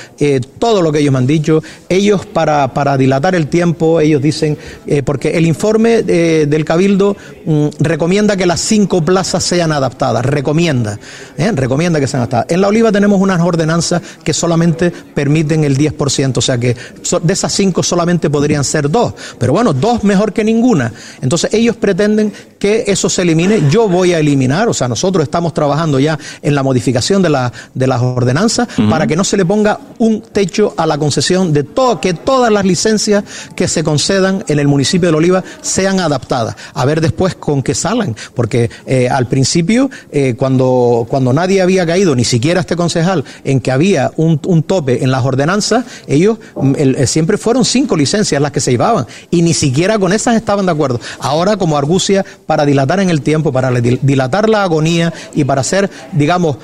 todo 0.61 0.83
lo 0.83 0.93
que 0.93 1.01
ellos 1.01 1.11
me 1.11 1.19
han 1.19 1.27
dicho. 1.27 1.65
Ellos, 1.89 2.27
para, 2.27 2.73
para 2.73 2.97
dilatar 2.97 3.35
el 3.35 3.49
tiempo, 3.49 3.99
ellos 3.99 4.23
dicen, 4.23 4.57
porque 5.05 5.37
el 5.37 5.47
informe 5.47 6.05
del 6.05 6.65
Cabildo 6.65 7.17
Mm, 7.47 7.69
recomienda 7.79 8.37
que 8.37 8.47
las 8.47 8.61
cinco 8.61 9.05
plazas 9.05 9.45
sean 9.45 9.71
adaptadas, 9.71 10.25
recomienda, 10.25 10.99
¿eh? 11.37 11.53
recomienda 11.55 12.01
que 12.01 12.07
sean 12.07 12.23
adaptadas. 12.23 12.47
En 12.49 12.63
la 12.63 12.69
Oliva 12.69 12.91
tenemos 12.91 13.21
unas 13.21 13.41
ordenanzas 13.41 14.01
que 14.23 14.33
solamente 14.33 14.91
permiten 14.91 15.63
el 15.65 15.77
10%, 15.77 16.39
o 16.39 16.41
sea 16.41 16.57
que 16.57 16.75
de 17.23 17.33
esas 17.33 17.53
cinco 17.53 17.83
solamente 17.83 18.31
podrían 18.31 18.65
ser 18.65 18.91
dos, 18.91 19.13
pero 19.39 19.53
bueno, 19.53 19.75
dos 19.75 20.05
mejor 20.05 20.33
que 20.33 20.43
ninguna. 20.43 20.93
Entonces 21.21 21.53
ellos 21.53 21.77
pretenden 21.77 22.33
que 22.65 22.85
eso 22.87 23.11
se 23.11 23.21
elimine, 23.21 23.65
yo 23.69 23.91
voy 23.91 24.15
a 24.15 24.21
eliminar, 24.21 24.71
o 24.71 24.73
sea, 24.73 24.89
nosotros 24.89 25.25
estamos 25.25 25.53
trabajando 25.53 26.01
ya 26.01 26.19
en 26.41 26.55
la 26.55 26.63
modificación 26.63 27.21
de, 27.21 27.29
la, 27.29 27.53
de 27.75 27.87
las 27.87 28.01
ordenanzas 28.01 28.69
para 28.89 29.07
que 29.07 29.17
no 29.17 29.23
se 29.23 29.37
le 29.37 29.45
ponga 29.45 29.79
un 29.99 30.23
techo 30.23 30.73
a 30.79 30.87
la 30.87 30.97
concesión 30.97 31.53
de 31.53 31.63
todo, 31.63 32.01
que 32.01 32.15
todas 32.15 32.51
las 32.51 32.65
licencias 32.65 33.23
que 33.55 33.69
se 33.69 33.85
concedan 33.85 34.45
en 34.49 34.59
el 34.59 34.67
municipio 34.67 35.11
de 35.11 35.15
Oliva 35.15 35.45
sean 35.61 36.01
adaptadas. 36.01 36.57
A 36.73 36.87
ver 36.87 37.03
después 37.03 37.35
con 37.35 37.63
qué 37.63 37.75
salen, 37.75 38.17
porque 38.33 38.71
eh, 38.87 39.11
al 39.11 39.27
principio, 39.27 39.91
eh, 40.11 40.35
cuando, 40.35 41.07
cuando 41.11 41.35
nadie 41.35 41.61
había 41.61 41.85
caído, 41.85 42.17
ni 42.17 42.25
siquiera 42.25 42.61
este 42.61 42.77
concejal, 42.77 43.27
en 43.45 43.61
que 43.61 43.73
había 43.73 44.11
un, 44.17 44.39
tope 44.63 45.05
en 45.05 45.11
las 45.11 45.23
ordenanzas, 45.23 45.85
ellos 46.07 46.39
mm, 46.57 46.73
eh, 46.79 47.07
siempre 47.07 47.37
fueron 47.37 47.67
cinco 47.67 47.95
licencias 47.95 48.41
las 48.41 48.53
que 48.53 48.61
se 48.61 48.71
llevaban, 48.71 49.07
y 49.31 49.43
ni 49.43 49.53
siquiera 49.53 49.99
con 49.99 50.15
esas 50.15 50.37
estaban 50.37 50.65
de 50.65 50.73
acuerdo. 50.73 50.99
Ahora, 51.19 51.59
como 51.59 51.77
argucia, 51.77 52.25
para 52.47 52.54
dilatar 52.65 53.01
en 53.01 53.11
el 53.11 53.23
tiempo, 53.23 53.53
para 53.53 53.71
dilatar 53.71 54.49
la 54.49 54.63
agonía 54.63 55.13
y 55.35 55.45
para 55.45 55.63
hacer, 55.63 55.91
digamos, 56.13 56.57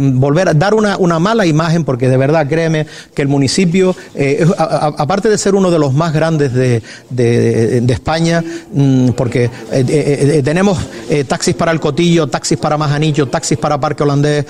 volver 0.00 0.48
a 0.48 0.54
dar 0.54 0.74
una, 0.74 0.96
una 0.98 1.18
mala 1.18 1.46
imagen, 1.46 1.84
porque 1.84 2.08
de 2.08 2.16
verdad, 2.16 2.48
créeme, 2.48 2.86
que 3.14 3.22
el 3.22 3.28
municipio, 3.28 3.94
aparte 4.58 5.28
de 5.28 5.38
ser 5.38 5.54
uno 5.54 5.70
de 5.70 5.78
los 5.78 5.94
más 5.94 6.12
grandes 6.12 6.52
de, 6.52 6.82
de, 7.10 7.92
España, 7.92 8.42
mm, 8.72 9.10
porque 9.10 9.44
eh, 9.44 9.84
eh, 9.88 10.42
tenemos 10.44 10.78
eh, 11.10 11.24
taxis 11.24 11.54
para 11.54 11.72
el 11.72 11.80
Cotillo, 11.80 12.26
taxis 12.26 12.58
para 12.58 12.76
Majanillo, 12.76 13.28
taxis 13.28 13.58
para 13.58 13.78
Parque 13.78 14.02
Holandés, 14.02 14.46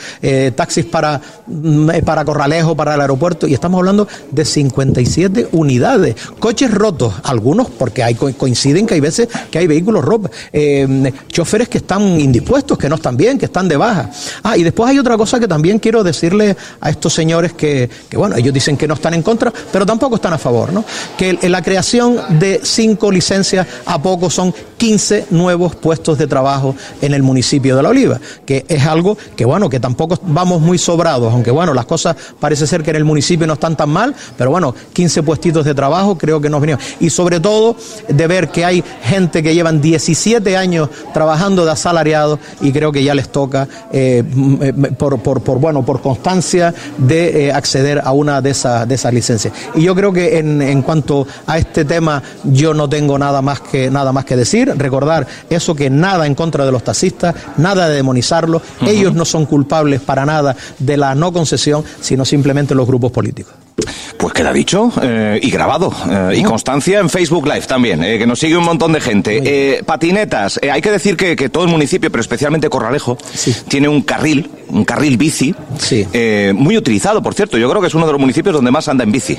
taxis 0.54 0.84
para, 0.84 1.20
mm, 1.46 1.90
para 2.04 2.24
Corralejo, 2.24 2.76
para 2.76 2.94
el 2.94 3.00
aeropuerto, 3.00 3.46
y 3.46 3.54
estamos 3.54 3.78
hablando 3.78 4.08
de 4.30 4.44
57 4.44 5.48
unidades. 5.52 6.16
Coches 6.38 6.72
rotos, 6.72 7.14
algunos 7.24 7.68
porque 7.70 8.02
hay, 8.02 8.14
coinciden 8.14 8.86
que 8.86 8.94
hay 8.94 9.00
veces 9.00 9.28
que 9.50 9.58
hay 9.58 9.66
vehículos 9.66 10.04
rotos, 10.04 10.30
choferes 11.28 11.68
que 11.68 11.78
están 11.78 12.02
indispuestos, 12.20 12.76
que 12.76 12.88
no 12.88 12.96
están 12.96 13.16
bien, 13.16 13.38
que 13.38 13.46
están 13.46 13.68
de 13.68 13.76
baja. 13.76 14.10
Ah, 14.42 14.56
y 14.56 14.62
después 14.62 14.90
hay 14.90 14.98
otra 14.98 15.16
cosa 15.16 15.40
que 15.40 15.48
también 15.48 15.78
quiero 15.78 16.04
decirle 16.04 16.56
a 16.80 16.90
estos 16.90 17.12
señores 17.12 17.52
que, 17.54 17.88
que 18.08 18.16
bueno, 18.16 18.36
ellos 18.36 18.52
dicen 18.52 18.76
que 18.76 18.86
no 18.86 18.94
están 18.94 19.14
en 19.14 19.22
contra, 19.22 19.52
pero 19.72 19.86
tampoco 19.86 20.16
están 20.16 20.32
a 20.32 20.38
favor, 20.38 20.72
¿no? 20.72 20.84
Que 21.16 21.38
la 21.48 21.62
creación 21.62 22.38
de 22.38 22.60
cinco 22.62 23.10
licencias 23.10 23.66
a 23.86 24.00
poco 24.00 24.30
son 24.30 24.54
15 24.78 25.26
nuevos 25.30 25.74
puestos 25.76 26.16
de 26.18 26.26
trabajo 26.26 26.74
en 27.02 27.12
el 27.12 27.22
municipio 27.22 27.76
de 27.76 27.82
La 27.82 27.90
Oliva, 27.90 28.20
que 28.46 28.64
es 28.68 28.86
algo 28.86 29.18
que 29.36 29.44
bueno, 29.44 29.68
que 29.68 29.80
tampoco 29.80 30.18
vamos 30.22 30.62
muy 30.62 30.78
sobrados, 30.78 31.32
aunque 31.32 31.50
bueno, 31.50 31.74
las 31.74 31.84
cosas 31.84 32.16
parece 32.40 32.66
ser 32.66 32.82
que 32.82 32.90
en 32.90 32.96
el 32.96 33.04
municipio 33.04 33.46
no 33.46 33.54
están 33.54 33.76
tan 33.76 33.90
mal, 33.90 34.14
pero 34.36 34.50
bueno, 34.50 34.74
15 34.92 35.22
puestitos 35.24 35.64
de 35.64 35.74
trabajo 35.74 36.16
creo 36.16 36.40
que 36.40 36.48
nos 36.48 36.60
vinieron. 36.60 36.82
Y 37.00 37.10
sobre 37.10 37.40
todo 37.40 37.76
de 38.08 38.26
ver 38.26 38.48
que 38.48 38.64
hay 38.64 38.82
gente 39.02 39.42
que 39.42 39.54
llevan 39.54 39.80
17 39.80 40.56
años 40.56 40.88
trabajando 41.12 41.64
de 41.64 41.72
asalariado 41.72 42.38
y 42.60 42.72
creo 42.72 42.92
que 42.92 43.02
ya 43.02 43.14
les 43.14 43.30
toca 43.30 43.68
eh, 43.92 44.22
por, 44.96 45.18
por, 45.20 45.42
por, 45.42 45.58
bueno, 45.58 45.84
por 45.84 46.00
constancia 46.00 46.72
de 46.96 47.46
eh, 47.46 47.52
acceder 47.52 48.00
a 48.04 48.12
una 48.12 48.40
de 48.40 48.50
esas, 48.50 48.86
de 48.86 48.94
esas 48.94 49.12
licencias. 49.12 49.52
Y 49.74 49.82
yo 49.82 49.94
creo 49.94 50.12
que 50.12 50.38
en, 50.38 50.62
en 50.62 50.82
cuanto 50.82 51.26
a 51.46 51.58
este 51.58 51.84
tema 51.84 52.22
yo 52.44 52.74
no 52.74 52.88
tengo 52.88 53.18
nada 53.18 53.42
más 53.42 53.60
que, 53.60 53.90
nada 53.90 54.12
más 54.12 54.24
que 54.24 54.36
decir. 54.36 54.67
Recordar 54.76 55.26
eso 55.50 55.74
que 55.74 55.90
nada 55.90 56.26
en 56.26 56.34
contra 56.34 56.64
de 56.64 56.72
los 56.72 56.84
taxistas, 56.84 57.34
nada 57.56 57.88
de 57.88 57.96
demonizarlos, 57.96 58.62
ellos 58.86 59.14
no 59.14 59.24
son 59.24 59.46
culpables 59.46 60.00
para 60.00 60.26
nada 60.26 60.56
de 60.78 60.96
la 60.96 61.14
no 61.14 61.32
concesión, 61.32 61.84
sino 62.00 62.24
simplemente 62.24 62.74
los 62.74 62.86
grupos 62.86 63.12
políticos. 63.12 63.54
Pues 64.16 64.32
queda 64.34 64.52
dicho 64.52 64.92
eh, 65.02 65.38
y 65.42 65.50
grabado. 65.50 65.92
Eh, 66.10 66.38
y 66.38 66.42
constancia 66.42 66.98
en 66.98 67.08
Facebook 67.08 67.46
Live 67.46 67.62
también, 67.66 68.02
eh, 68.02 68.18
que 68.18 68.26
nos 68.26 68.38
sigue 68.40 68.56
un 68.56 68.64
montón 68.64 68.92
de 68.92 69.00
gente. 69.00 69.40
Eh, 69.44 69.82
patinetas, 69.84 70.58
hay 70.70 70.80
que 70.80 70.90
decir 70.90 71.16
que, 71.16 71.36
que 71.36 71.48
todo 71.48 71.64
el 71.64 71.70
municipio, 71.70 72.10
pero 72.10 72.20
especialmente 72.20 72.68
Corralejo, 72.68 73.16
Sí. 73.32 73.54
tiene 73.68 73.88
un 73.88 74.02
carril, 74.02 74.50
un 74.68 74.84
carril 74.84 75.16
bici, 75.16 75.54
Sí. 75.78 76.06
eh, 76.12 76.52
muy 76.56 76.76
utilizado, 76.76 77.22
por 77.22 77.34
cierto. 77.34 77.56
Yo 77.58 77.68
creo 77.70 77.80
que 77.80 77.86
es 77.88 77.94
uno 77.94 78.06
de 78.06 78.12
los 78.12 78.20
municipios 78.20 78.54
donde 78.54 78.70
más 78.72 78.88
anda 78.88 79.04
en 79.04 79.12
bici. 79.12 79.38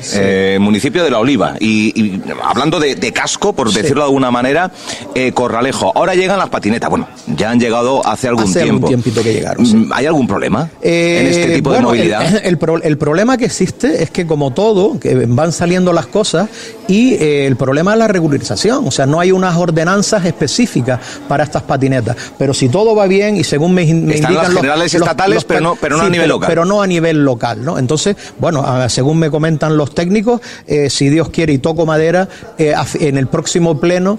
Municipio 0.60 1.04
de 1.04 1.12
La 1.12 1.20
Oliva. 1.20 1.56
Y, 1.60 1.92
y 2.02 2.22
hablando 2.44 2.80
de, 2.80 2.96
de 2.96 3.12
casco, 3.12 3.52
por 3.54 3.72
decirlo 3.72 4.02
de 4.02 4.06
alguna 4.08 4.32
manera, 4.32 4.72
eh, 5.16 5.32
Corralejo. 5.34 5.92
Ahora 5.96 6.16
llegan 6.16 6.38
las 6.40 6.50
patinetas. 6.50 6.90
Bueno, 6.90 7.08
ya 7.36 7.52
han 7.52 7.60
llegado 7.60 8.06
hace 8.08 8.28
algún 8.30 8.46
Hace 8.46 8.62
algún 8.62 8.78
tiempo. 8.80 8.88
tiempito 8.88 9.22
que 9.24 9.34
llegaron, 9.34 9.90
¿Hay 9.94 10.06
algún 10.06 10.28
problema 10.28 10.70
en 10.82 11.28
este 11.28 11.56
tipo 11.56 11.70
bueno, 11.72 11.92
de 11.92 11.98
movilidad? 11.98 12.26
El, 12.38 12.42
el 12.46 12.58
pro- 12.58 12.82
el 12.82 12.98
problema 12.98 13.38
que 13.38 13.46
existe 13.46 14.02
es 14.04 14.10
que, 14.12 14.26
como 14.30 14.52
todo, 14.52 14.98
que 14.98 15.26
van 15.28 15.52
saliendo 15.52 15.92
las 15.92 16.08
cosas 16.08 16.48
y 16.88 17.16
eh, 17.16 17.46
el 17.48 17.58
problema 17.58 17.92
es 17.92 18.00
la 18.00 18.08
regularización. 18.08 18.88
O 18.88 18.92
sea, 18.92 19.06
no 19.06 19.20
hay 19.20 19.34
unas 19.34 19.58
ordenanzas 19.58 20.24
específicas 20.26 21.00
para 21.28 21.44
estas 21.44 21.64
patinetas. 21.64 22.16
Pero 22.38 22.54
si 22.54 22.70
todo 22.70 22.96
va 22.96 23.06
bien 23.08 23.36
y 23.36 23.44
según 23.44 23.74
me, 23.74 23.84
in- 23.84 24.06
me 24.06 24.16
Están 24.16 24.32
indican 24.32 24.54
las 24.54 24.62
generales 24.62 24.94
estatales, 24.94 25.44
pero 25.44 25.60
no- 25.60 25.76
pero 25.76 25.98
no 25.98 26.04
a 26.04 26.10
nivel 26.10 26.22
pero- 26.28 26.34
local. 26.36 26.48
Pero 26.50 26.66
no 26.66 26.82
a 26.82 26.88
nivel 26.88 27.26
local, 27.26 27.66
¿no? 27.66 27.78
Entonces, 27.78 28.16
bueno, 28.40 28.62
a- 28.62 28.88
según 28.88 29.20
me 29.20 29.30
comentan 29.30 29.76
los 29.76 29.94
técnicos, 29.94 30.40
eh, 30.68 30.90
si 30.90 31.10
Dios 31.10 31.30
quiere 31.30 31.52
y 31.52 31.58
toco 31.58 31.86
madera, 31.86 32.30
eh, 32.58 32.74
en 33.02 33.18
el 33.18 33.28
próximo 33.28 33.80
pleno 33.80 34.18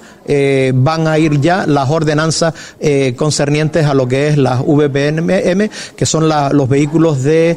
van 0.75 1.09
a 1.09 1.19
ir 1.19 1.41
ya 1.41 1.67
las 1.67 1.91
ordenanzas 1.91 2.55
concernientes 3.17 3.87
a 3.87 3.95
lo 3.95 4.07
que 4.07 4.29
es 4.29 4.39
las 4.39 4.61
VPNM, 4.65 5.69
que 5.97 6.07
son 6.07 6.29
la- 6.29 6.51
los 6.51 6.69
vehículos 6.69 7.23
de 7.25 7.57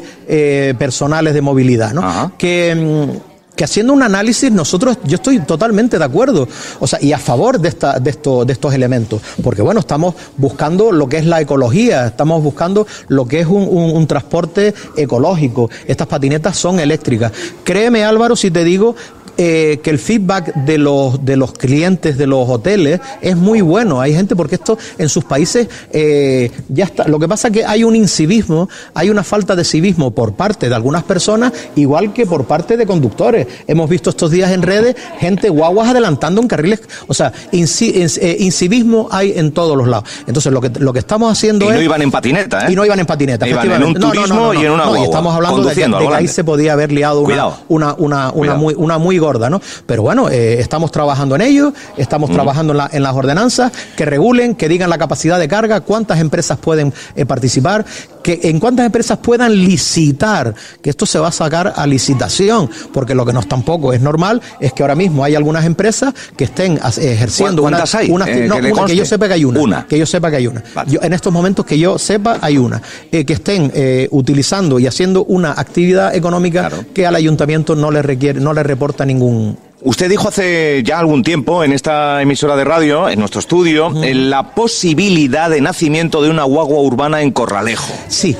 personales 0.78 1.34
de 1.34 1.40
movilidad, 1.40 1.92
¿no? 1.92 2.02
Ajá. 2.02 2.32
Que 2.44 2.74
mm, 2.74 3.32
que 3.56 3.64
haciendo 3.64 3.94
un 3.94 4.02
análisis 4.02 4.50
nosotros 4.52 4.98
yo 5.04 5.14
estoy 5.14 5.38
totalmente 5.38 5.96
de 5.96 6.04
acuerdo 6.04 6.46
o 6.80 6.86
sea 6.86 6.98
y 7.00 7.12
a 7.12 7.18
favor 7.18 7.58
de 7.58 7.68
esta 7.68 7.98
de 8.00 8.10
estos 8.10 8.44
de 8.46 8.52
estos 8.52 8.74
elementos 8.74 9.22
porque 9.42 9.62
bueno 9.62 9.78
estamos 9.80 10.14
buscando 10.36 10.90
lo 10.92 11.08
que 11.08 11.18
es 11.18 11.24
la 11.24 11.40
ecología 11.40 12.08
estamos 12.08 12.42
buscando 12.42 12.84
lo 13.08 13.26
que 13.26 13.40
es 13.40 13.46
un- 13.46 13.68
un 13.68 14.06
transporte 14.08 14.74
ecológico 14.96 15.70
estas 15.86 16.06
patinetas 16.08 16.56
son 16.58 16.80
eléctricas. 16.80 17.30
Créeme 17.62 18.04
Álvaro 18.04 18.34
si 18.36 18.50
te 18.50 18.62
digo 18.64 18.94
eh, 19.36 19.80
que 19.82 19.90
el 19.90 19.98
feedback 19.98 20.54
de 20.54 20.78
los 20.78 21.24
de 21.24 21.36
los 21.36 21.52
clientes 21.52 22.16
de 22.18 22.26
los 22.26 22.48
hoteles 22.48 23.00
es 23.20 23.36
muy 23.36 23.60
bueno. 23.60 24.00
Hay 24.00 24.14
gente 24.14 24.36
porque 24.36 24.54
esto 24.56 24.78
en 24.98 25.08
sus 25.08 25.24
países 25.24 25.68
eh, 25.92 26.50
ya 26.68 26.84
está. 26.84 27.08
Lo 27.08 27.18
que 27.18 27.28
pasa 27.28 27.48
es 27.48 27.54
que 27.54 27.64
hay 27.64 27.84
un 27.84 27.96
incivismo, 27.96 28.68
hay 28.94 29.10
una 29.10 29.22
falta 29.24 29.56
de 29.56 29.64
civismo 29.64 30.10
por 30.12 30.34
parte 30.34 30.68
de 30.68 30.74
algunas 30.74 31.02
personas, 31.04 31.52
igual 31.76 32.12
que 32.12 32.26
por 32.26 32.44
parte 32.44 32.76
de 32.76 32.86
conductores. 32.86 33.46
Hemos 33.66 33.88
visto 33.90 34.10
estos 34.10 34.30
días 34.30 34.50
en 34.52 34.62
redes 34.62 34.96
gente 35.18 35.48
guaguas 35.48 35.88
adelantando 35.88 36.40
en 36.40 36.48
carriles. 36.48 36.82
O 37.08 37.14
sea, 37.14 37.32
inci- 37.52 38.18
eh, 38.20 38.36
incivismo 38.40 39.08
hay 39.10 39.32
en 39.36 39.52
todos 39.52 39.76
los 39.76 39.88
lados. 39.88 40.08
Entonces 40.26 40.52
lo 40.52 40.60
que 40.60 40.70
lo 40.78 40.92
que 40.92 40.98
estamos 41.00 41.30
haciendo 41.32 41.64
Y 41.66 41.68
es 41.68 41.74
no 41.74 41.82
iban 41.82 42.02
en 42.02 42.10
patineta, 42.10 42.66
¿eh? 42.68 42.72
y 42.72 42.76
no 42.76 42.84
iban 42.84 42.98
en 43.00 43.06
patineta. 43.06 43.46
Iban 43.48 43.70
en 43.72 43.84
un 43.84 43.92
No, 43.94 43.98
no, 43.98 44.06
no, 44.06 44.12
turismo 44.12 44.36
no, 44.36 44.54
y 44.54 44.64
en 44.64 44.72
una 44.72 44.84
guagua, 44.86 45.04
estamos 45.04 45.34
hablando 45.34 45.62
de 45.64 45.74
que, 45.74 45.86
de 45.88 46.14
ahí 46.14 46.28
se 46.28 46.44
podía 46.44 46.72
haber 46.72 46.92
liado 46.92 47.20
una, 47.20 47.26
Cuidado. 47.26 47.56
una, 47.68 47.94
una, 47.94 48.16
una, 48.26 48.32
Cuidado. 48.32 48.58
muy, 48.58 48.74
una 48.76 48.98
muy 48.98 49.18
gorda, 49.24 49.48
¿no? 49.50 49.60
Pero 49.86 50.02
bueno, 50.02 50.28
eh, 50.28 50.60
estamos 50.60 50.90
trabajando 50.92 51.34
en 51.34 51.40
ello, 51.40 51.72
estamos 51.96 52.30
trabajando 52.30 52.72
en, 52.72 52.76
la- 52.78 52.90
en 52.92 53.02
las 53.02 53.14
ordenanzas 53.14 53.72
que 53.96 54.04
regulen, 54.04 54.54
que 54.54 54.68
digan 54.68 54.90
la 54.90 54.98
capacidad 54.98 55.38
de 55.38 55.48
carga, 55.48 55.80
cuántas 55.80 56.20
empresas 56.20 56.58
pueden 56.58 56.92
eh, 57.16 57.24
participar, 57.24 57.84
que 58.24 58.40
en 58.42 58.58
cuántas 58.58 58.86
empresas 58.86 59.18
puedan 59.18 59.54
licitar, 59.54 60.54
que 60.82 60.90
esto 60.90 61.06
se 61.06 61.18
va 61.20 61.28
a 61.28 61.32
sacar 61.32 61.74
a 61.76 61.86
licitación, 61.86 62.68
porque 62.92 63.14
lo 63.14 63.24
que 63.24 63.32
nos 63.32 63.46
tampoco 63.48 63.92
es 63.92 64.00
normal 64.00 64.40
es 64.58 64.72
que 64.72 64.82
ahora 64.82 64.96
mismo 64.96 65.22
hay 65.22 65.36
algunas 65.36 65.64
empresas 65.64 66.12
que 66.36 66.44
estén 66.44 66.80
ejerciendo 66.98 67.62
¿Cu- 67.62 67.68
una- 67.68 67.76
cuántas 67.76 67.94
hay? 67.94 68.10
una, 68.10 68.24
Eh, 68.26 68.48
no, 68.48 68.56
que 68.60 68.72
una, 68.72 68.86
que 68.86 68.96
yo 68.96 69.04
sepa 69.04 69.28
que 69.28 69.34
hay 69.34 69.44
una, 69.44 69.60
Una. 69.60 69.86
que 69.86 69.98
yo 69.98 70.06
sepa 70.06 70.30
que 70.30 70.36
hay 70.38 70.46
una. 70.46 70.64
Vale. 70.74 70.90
Yo- 70.90 71.00
en 71.02 71.12
estos 71.12 71.32
momentos 71.32 71.64
que 71.66 71.78
yo 71.78 71.98
sepa 71.98 72.38
hay 72.40 72.56
una 72.58 72.80
eh, 73.12 73.24
que 73.24 73.34
estén 73.34 73.70
eh, 73.74 74.08
utilizando 74.10 74.78
y 74.78 74.86
haciendo 74.86 75.24
una 75.24 75.52
actividad 75.52 76.14
económica 76.16 76.68
Claro. 76.70 76.84
que 76.94 77.06
al 77.06 77.14
ayuntamiento 77.14 77.76
no 77.76 77.90
le 77.90 78.00
requiere 78.02 78.40
no 78.40 78.52
le 78.54 78.62
reporta 78.62 79.04
ningún 79.04 79.56
Usted 79.84 80.08
dijo 80.08 80.28
hace 80.28 80.82
ya 80.82 80.98
algún 80.98 81.22
tiempo 81.22 81.62
en 81.62 81.70
esta 81.74 82.22
emisora 82.22 82.56
de 82.56 82.64
radio, 82.64 83.10
en 83.10 83.18
nuestro 83.18 83.40
estudio, 83.40 83.92
la 83.92 84.54
posibilidad 84.54 85.50
de 85.50 85.60
nacimiento 85.60 86.22
de 86.22 86.30
una 86.30 86.44
guagua 86.44 86.80
urbana 86.80 87.20
en 87.20 87.30
Corralejo. 87.30 87.92
sí 88.08 88.34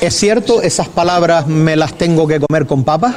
es 0.00 0.14
cierto 0.14 0.62
esas 0.62 0.88
palabras 0.88 1.46
me 1.46 1.76
las 1.76 1.94
tengo 1.94 2.26
que 2.26 2.40
comer 2.40 2.66
con 2.66 2.84
papas 2.84 3.14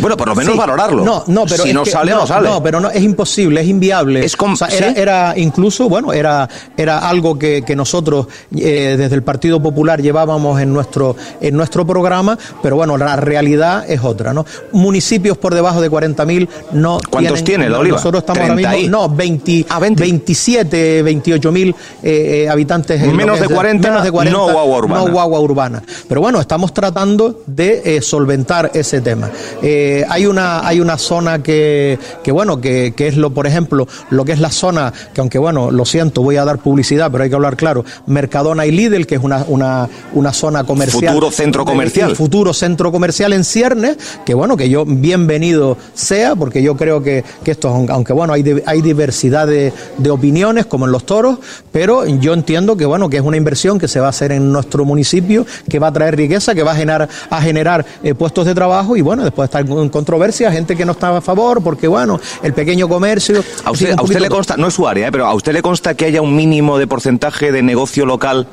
Bueno, 0.00 0.16
por 0.16 0.28
lo 0.28 0.34
menos 0.34 0.52
Sí. 0.52 0.58
valorarlo. 0.58 1.04
No, 1.04 1.24
no, 1.26 1.44
pero 1.46 1.62
si 1.64 1.72
no 1.72 1.82
que- 1.82 1.90
sale, 1.90 2.12
no, 2.12 2.26
sale. 2.26 2.48
No, 2.48 2.62
pero 2.62 2.78
no, 2.80 2.90
es 2.90 3.02
imposible, 3.02 3.60
es 3.62 3.68
inviable. 3.68 4.24
Es 4.24 4.36
O 4.38 4.56
sea, 4.56 4.68
era, 4.68 4.88
¿sí? 4.88 4.94
era 5.00 5.34
incluso, 5.36 5.88
bueno, 5.88 6.12
era, 6.12 6.48
era 6.76 7.08
algo 7.08 7.38
que, 7.38 7.62
que 7.62 7.74
nosotros 7.74 8.26
eh, 8.54 8.96
desde 8.98 9.14
el 9.14 9.22
Partido 9.22 9.60
Popular 9.62 10.00
llevábamos 10.02 10.60
en 10.60 10.72
nuestro, 10.72 11.16
en 11.40 11.56
nuestro 11.56 11.86
programa, 11.86 12.38
pero 12.62 12.76
bueno, 12.76 12.96
la 12.98 13.16
realidad 13.16 13.84
es 13.88 14.02
otra, 14.04 14.32
¿no? 14.34 14.44
Municipios 14.72 15.38
por 15.38 15.54
debajo 15.54 15.80
de 15.80 15.90
40.000 15.90 16.48
no 16.72 16.98
¿Cuántos 17.10 17.42
tiene 17.44 17.68
la 17.68 17.78
Oliva? 17.78 17.96
Nosotros 17.96 18.22
estamos 18.22 18.42
ahora 18.42 18.54
30 18.54 18.76
y- 18.76 18.82
mismo, 18.82 18.98
no, 18.98 19.08
20, 19.08 19.66
Ah, 19.68 19.78
20. 19.80 20.02
27, 20.02 21.02
28.000 21.02 21.74
eh, 22.02 22.48
habitantes. 22.50 23.00
en 23.00 23.08
lo 23.08 23.14
Menos 23.14 23.36
que 23.40 23.48
de 23.48 23.54
40, 23.54 23.90
no 23.90 24.52
guagua 24.52 24.78
urbana. 24.78 25.04
no 25.04 25.10
guagua 25.12 25.40
urbana. 25.40 25.82
Pero 26.12 26.20
bueno, 26.20 26.42
estamos 26.42 26.74
tratando 26.74 27.40
de 27.46 27.96
eh, 27.96 28.02
solventar 28.02 28.70
ese 28.74 29.00
tema. 29.00 29.30
Eh, 29.62 30.04
hay 30.10 30.26
una 30.26 30.68
hay 30.68 30.78
una 30.78 30.98
zona 30.98 31.42
que, 31.42 31.98
que 32.22 32.30
bueno, 32.30 32.60
que, 32.60 32.92
que 32.94 33.08
es 33.08 33.16
lo, 33.16 33.30
por 33.30 33.46
ejemplo, 33.46 33.88
lo 34.10 34.22
que 34.26 34.32
es 34.32 34.38
la 34.38 34.50
zona, 34.50 34.92
que 35.14 35.22
aunque 35.22 35.38
bueno, 35.38 35.70
lo 35.70 35.86
siento, 35.86 36.22
voy 36.22 36.36
a 36.36 36.44
dar 36.44 36.58
publicidad, 36.58 37.10
pero 37.10 37.24
hay 37.24 37.30
que 37.30 37.36
hablar 37.36 37.56
claro, 37.56 37.86
Mercadona 38.04 38.66
y 38.66 38.72
Lidl, 38.72 39.06
que 39.06 39.14
es 39.14 39.22
una, 39.22 39.46
una, 39.48 39.88
una 40.12 40.34
zona 40.34 40.64
comercial. 40.64 41.14
Futuro 41.14 41.30
centro 41.30 41.64
comercial. 41.64 42.14
Futuro 42.14 42.52
centro 42.52 42.92
comercial 42.92 43.32
en 43.32 43.42
Ciernes, 43.42 43.96
que 44.26 44.34
bueno, 44.34 44.58
que 44.58 44.68
yo 44.68 44.84
bienvenido 44.84 45.78
sea, 45.94 46.36
porque 46.36 46.62
yo 46.62 46.76
creo 46.76 47.02
que, 47.02 47.24
que 47.42 47.52
esto, 47.52 47.68
aunque 47.88 48.12
bueno, 48.12 48.34
hay, 48.34 48.44
hay 48.66 48.82
diversidad 48.82 49.46
de, 49.46 49.72
de 49.96 50.10
opiniones, 50.10 50.66
como 50.66 50.84
en 50.84 50.92
los 50.92 51.06
toros, 51.06 51.38
pero 51.72 52.04
yo 52.04 52.34
entiendo 52.34 52.76
que 52.76 52.84
bueno, 52.84 53.08
que 53.08 53.16
es 53.16 53.22
una 53.22 53.38
inversión 53.38 53.78
que 53.78 53.88
se 53.88 53.98
va 53.98 54.08
a 54.08 54.10
hacer 54.10 54.30
en 54.32 54.52
nuestro 54.52 54.84
municipio, 54.84 55.46
que 55.70 55.78
va 55.78 55.86
a 55.86 55.92
traer 55.94 56.01
riqueza, 56.10 56.54
que 56.54 56.62
va 56.62 56.72
a 56.72 56.76
generar, 56.76 57.08
a 57.30 57.40
generar 57.40 57.84
eh, 58.02 58.14
puestos 58.14 58.46
de 58.46 58.54
trabajo 58.54 58.96
y 58.96 59.00
bueno, 59.00 59.22
después 59.24 59.46
estar 59.46 59.64
en 59.66 59.88
controversia, 59.88 60.50
gente 60.52 60.76
que 60.76 60.84
no 60.84 60.92
está 60.92 61.16
a 61.16 61.20
favor, 61.20 61.62
porque 61.62 61.86
bueno, 61.88 62.20
el 62.42 62.52
pequeño 62.54 62.88
comercio. 62.88 63.44
A 63.64 63.70
usted, 63.70 63.92
a 63.98 64.18
le 64.20 64.28
consta, 64.28 64.56
no 64.56 64.68
es 64.68 64.74
su 64.74 64.86
área, 64.88 65.08
¿eh? 65.08 65.12
pero 65.12 65.26
a 65.26 65.34
usted 65.34 65.52
le 65.52 65.62
consta 65.62 65.94
que 65.94 66.06
haya 66.06 66.20
un 66.22 66.34
mínimo 66.34 66.78
de 66.78 66.86
porcentaje 66.86 67.52
de 67.52 67.62
negocio 67.62 68.04
local 68.06 68.46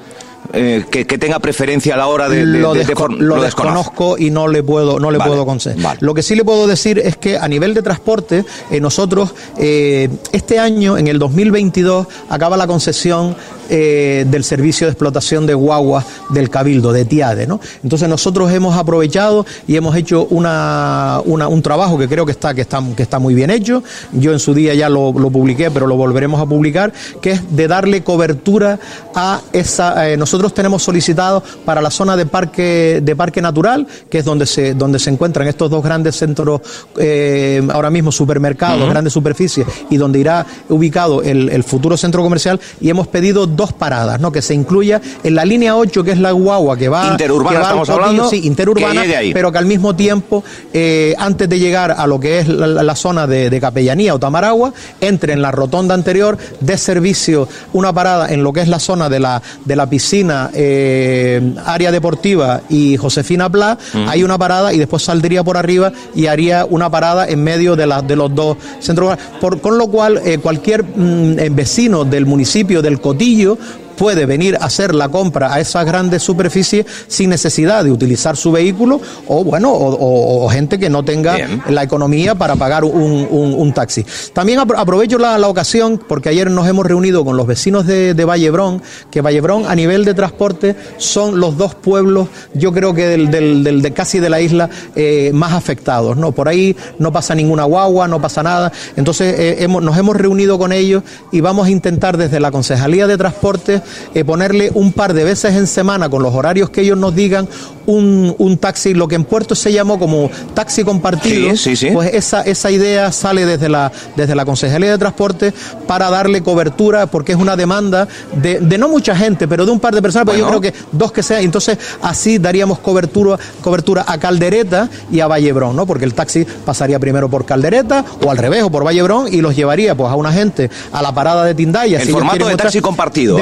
eh, 0.53 0.85
que, 0.89 1.05
que 1.05 1.17
tenga 1.17 1.37
preferencia 1.39 1.93
a 1.93 1.97
la 1.97 2.07
hora 2.07 2.29
de, 2.29 2.37
de- 2.45 2.59
lo, 2.59 2.73
de- 2.73 2.85
de 2.85 3.41
desconozco 3.41 4.17
y 4.17 4.31
no 4.31 4.47
le 4.47 4.63
puedo 4.63 4.97
no 4.99 5.11
le 5.11 5.17
Vale, 5.17 5.31
puedo 5.31 5.45
conceder. 5.45 5.79
vale. 5.81 5.99
Lo 6.01 6.13
que 6.13 6.23
sí 6.23 6.33
le 6.33 6.43
puedo 6.45 6.65
decir 6.65 6.97
es 6.97 7.17
que 7.17 7.37
a 7.37 7.47
nivel 7.47 7.73
de 7.73 7.81
transporte 7.81 8.45
eh, 8.71 8.79
nosotros 8.79 9.33
eh, 9.57 10.09
este 10.31 10.57
año 10.57 10.97
en 10.97 11.07
el 11.07 11.19
2022 11.19 12.07
acaba 12.29 12.55
la 12.57 12.67
concesión 12.67 13.35
eh, 13.69 14.25
del 14.29 14.43
servicio 14.43 14.87
de 14.87 14.91
explotación 14.91 15.45
de 15.45 15.53
guaguas 15.53 16.05
del 16.29 16.49
Cabildo 16.49 16.91
de 16.91 17.05
Tiade, 17.05 17.47
¿no? 17.47 17.59
Entonces 17.83 18.09
nosotros 18.09 18.51
hemos 18.51 18.75
aprovechado 18.77 19.45
y 19.67 19.75
hemos 19.75 19.95
hecho 19.95 20.25
una, 20.29 21.21
una- 21.25 21.47
un 21.47 21.61
trabajo 21.61 21.97
que 21.97 22.07
creo 22.07 22.25
que 22.25 22.31
está 22.31 22.53
que 22.53 22.61
está 22.61 22.81
que 22.95 23.03
está 23.03 23.19
muy 23.19 23.33
bien 23.33 23.49
hecho. 23.49 23.83
Yo 24.13 24.31
en 24.33 24.39
su 24.39 24.53
día 24.53 24.73
ya 24.73 24.89
lo, 24.89 25.11
lo 25.13 25.29
publiqué, 25.29 25.69
pero 25.71 25.87
lo 25.87 25.95
volveremos 25.95 26.41
a 26.41 26.45
publicar, 26.45 26.91
que 27.21 27.31
es 27.31 27.55
de 27.55 27.67
darle 27.67 28.03
cobertura 28.03 28.79
a 29.15 29.41
esa. 29.53 30.09
eh, 30.09 30.17
nosotros 30.17 30.53
tenemos 30.53 30.83
solicitado 30.83 31.43
para 31.65 31.81
la 31.81 31.91
zona 31.91 32.15
de 32.17 32.25
parque 32.25 33.01
de 33.03 33.15
parque 33.15 33.41
natural, 33.41 33.85
que 34.09 34.19
es 34.19 34.25
donde 34.25 34.45
se 34.45 34.73
donde 34.73 34.99
se 34.99 35.09
encuentran 35.09 35.47
estos 35.47 35.69
dos 35.69 35.83
grandes 35.83 36.15
centros 36.15 36.61
eh, 36.97 37.61
ahora 37.71 37.89
mismo 37.89 38.11
supermercados, 38.11 38.89
grandes 38.89 39.13
superficies 39.13 39.65
y 39.89 39.97
donde 39.97 40.19
irá 40.19 40.45
ubicado 40.69 41.21
el, 41.23 41.49
el 41.49 41.63
futuro 41.63 41.97
centro 41.97 42.21
comercial 42.23 42.59
y 42.81 42.89
hemos 42.89 43.07
pedido 43.07 43.45
dos 43.59 43.73
paradas, 43.73 44.21
¿no? 44.21 44.31
Que 44.31 44.41
se 44.41 44.53
incluya 44.53 45.01
en 45.21 45.35
la 45.35 45.43
línea 45.43 45.75
8 45.75 46.03
que 46.03 46.11
es 46.11 46.17
la 46.19 46.31
guagua 46.31 46.77
que 46.77 46.87
va 46.87 47.09
Interurbana 47.11 47.49
que 47.49 47.55
va 47.57 47.63
estamos 47.63 47.89
Cotillo, 47.89 48.05
hablando, 48.05 48.29
sí, 48.29 48.41
interurbana, 48.47 49.01
que 49.01 49.07
llegue 49.07 49.17
ahí. 49.17 49.33
pero 49.33 49.51
que 49.51 49.57
al 49.57 49.65
mismo 49.65 49.95
tiempo 49.95 50.43
eh, 50.73 51.13
antes 51.17 51.49
de 51.49 51.59
llegar 51.59 51.91
a 51.91 52.07
lo 52.07 52.19
que 52.21 52.39
es 52.39 52.47
la, 52.47 52.95
zona 52.95 53.27
de, 53.27 53.49
de 53.49 53.59
Capellanía 53.59 54.15
o 54.15 54.19
Tamaragua, 54.19 54.71
entre 55.01 55.33
en 55.33 55.41
la 55.41 55.51
rotonda 55.51 55.93
anterior 55.93 56.37
de 56.61 56.77
servicio 56.77 57.47
una 57.73 57.91
parada 57.91 58.31
en 58.31 58.43
lo 58.43 58.53
que 58.53 58.61
es 58.61 58.67
la 58.69 58.79
zona 58.79 59.09
de 59.09 59.19
la, 59.19 59.41
de 59.65 59.75
la 59.75 59.89
piscina, 59.89 60.49
eh, 60.53 61.53
área 61.65 61.91
deportiva 61.91 62.61
y 62.69 62.95
Josefina 62.97 63.49
Pla, 63.49 63.77
hay 64.07 64.23
una 64.23 64.37
parada 64.37 64.73
y 64.73 64.77
después 64.77 65.03
saldría 65.03 65.43
por 65.43 65.57
arriba 65.57 65.91
y 66.15 66.27
haría 66.27 66.65
una 66.69 66.89
parada 66.89 67.27
en 67.27 67.43
medio 67.43 67.75
de, 67.75 67.85
la- 67.87 68.01
de 68.01 68.15
los 68.15 68.33
dos 68.33 68.57
centros. 68.79 69.17
Por, 69.41 69.59
con 69.61 69.77
lo 69.77 69.87
cual, 69.87 70.21
eh, 70.23 70.37
cualquier 70.37 70.83
mm, 70.83 71.35
vecino 71.55 72.05
del 72.05 72.25
municipio 72.25 72.81
del 72.81 72.99
Cotillo 73.01 73.48
radio 73.49 73.88
puede 73.99 74.25
venir 74.25 74.55
a 74.55 74.65
hacer 74.65 74.95
la 74.95 75.09
compra 75.09 75.53
a 75.53 75.59
esas 75.59 75.85
grandes 75.85 76.23
superficies 76.23 76.85
sin 77.09 77.29
necesidad 77.29 77.83
de 77.83 77.91
utilizar 77.91 78.37
su 78.37 78.49
vehículo 78.49 79.01
o, 79.27 79.43
bueno, 79.43 79.73
o, 79.73 80.47
gente 80.49 80.79
que 80.79 80.89
no 80.89 81.03
tenga 81.03 81.37
la 81.67 81.83
economía 81.83 82.33
para 82.33 82.55
pagar 82.55 82.85
un, 82.85 83.73
taxi. 83.75 84.05
También 84.31 84.59
aprovecho 84.59 85.19
la, 85.19 85.49
ocasión 85.49 85.99
porque 86.07 86.29
ayer 86.29 86.49
nos 86.49 86.67
hemos 86.67 86.85
reunido 86.85 87.25
con 87.25 87.35
los 87.35 87.45
vecinos 87.45 87.85
de, 87.85 88.13
de 88.13 88.25
Vallebrón, 88.25 88.81
que 89.11 89.19
Vallebrón 89.21 89.65
a 89.67 89.75
nivel 89.75 90.05
de 90.05 90.13
transporte 90.13 90.75
son 90.97 91.39
los 91.39 91.57
dos 91.57 91.75
pueblos, 91.75 92.29
yo 92.53 92.71
creo 92.71 92.93
que 92.93 93.05
del, 93.05 93.29
del, 93.29 93.81
de 93.81 93.91
casi 93.91 94.19
de 94.19 94.29
la 94.29 94.39
isla 94.39 94.69
eh, 94.95 95.31
más 95.33 95.51
afectados. 95.51 96.15
¿no? 96.15 96.31
Por 96.31 96.47
ahí 96.47 96.75
no 96.99 97.11
pasa 97.11 97.35
ninguna 97.35 97.65
guagua, 97.65 98.07
no 98.07 98.21
pasa 98.21 98.43
nada. 98.43 98.71
Entonces 98.95 99.37
eh, 99.37 99.57
hemos, 99.59 99.83
nos 99.83 99.97
hemos 99.97 100.15
reunido 100.15 100.57
con 100.57 100.71
ellos 100.71 101.03
y 101.33 101.41
vamos 101.41 101.67
a 101.67 101.71
intentar 101.71 102.15
desde 102.15 102.39
la 102.39 102.51
Concejalía 102.51 103.05
de 103.05 103.17
Transporte 103.17 103.81
eh, 104.13 104.23
ponerle 104.23 104.71
un 104.73 104.93
par 104.93 105.13
de 105.13 105.23
veces 105.23 105.55
en 105.55 105.67
semana 105.67 106.09
con 106.09 106.23
los 106.23 106.33
horarios 106.33 106.69
que 106.69 106.81
ellos 106.81 106.97
nos 106.97 107.15
digan 107.15 107.47
un, 107.85 108.35
un 108.37 108.57
taxi, 108.57 108.93
lo 108.93 109.07
que 109.07 109.15
en 109.15 109.23
Puerto 109.23 109.55
se 109.55 109.73
llamó 109.73 109.97
como 109.97 110.29
taxi 110.53 110.83
compartido. 110.83 111.49
Pues 111.93 112.13
esa, 112.13 112.41
esa 112.41 112.71
idea 112.71 113.11
sale 113.11 113.45
desde 113.45 113.69
la, 113.69 113.91
desde 114.15 114.35
la 114.35 114.45
Concejalía 114.45 114.91
de 114.91 114.97
Transporte 114.97 115.53
para 115.87 116.09
darle 116.09 116.41
cobertura 116.43 117.07
porque 117.07 117.31
es 117.31 117.37
una 117.37 117.55
demanda 117.55 118.07
de, 118.41 118.59
de 118.59 118.77
no 118.77 118.89
mucha 118.89 119.15
gente, 119.15 119.47
pero 119.47 119.65
de 119.65 119.71
un 119.71 119.79
par 119.79 119.95
de 119.95 120.01
personas, 120.01 120.25
pero 120.27 120.37
yo 120.37 120.47
creo 120.47 120.61
que 120.61 120.73
dos 120.91 121.11
que 121.11 121.23
sean. 121.23 121.43
Entonces 121.43 121.77
así 122.01 122.37
daríamos 122.37 122.79
cobertura, 122.79 123.37
cobertura 123.61 124.05
a 124.07 124.17
Caldereta 124.19 124.89
y 125.11 125.19
a 125.19 125.27
Vallebrón, 125.27 125.75
¿no? 125.75 125.85
Porque 125.85 126.05
el 126.05 126.13
taxi 126.13 126.45
pasaría 126.65 126.99
primero 126.99 127.29
por 127.29 127.45
Caldereta 127.45 128.05
o 128.23 128.29
al 128.29 128.37
revés, 128.37 128.63
o 128.63 128.69
por 128.69 128.85
Vallebrón 128.85 129.33
y 129.33 129.41
los 129.41 129.55
llevaría 129.55 129.95
pues 129.95 130.11
a 130.11 130.15
una 130.15 130.31
gente 130.31 130.69
a 130.91 131.01
la 131.01 131.13
parada 131.13 131.43
de 131.43 131.55
Tindaya. 131.55 131.99
El 132.01 132.09
formato 132.09 132.47
de 132.47 132.55
taxi 132.55 132.81
compartido. 132.81 133.37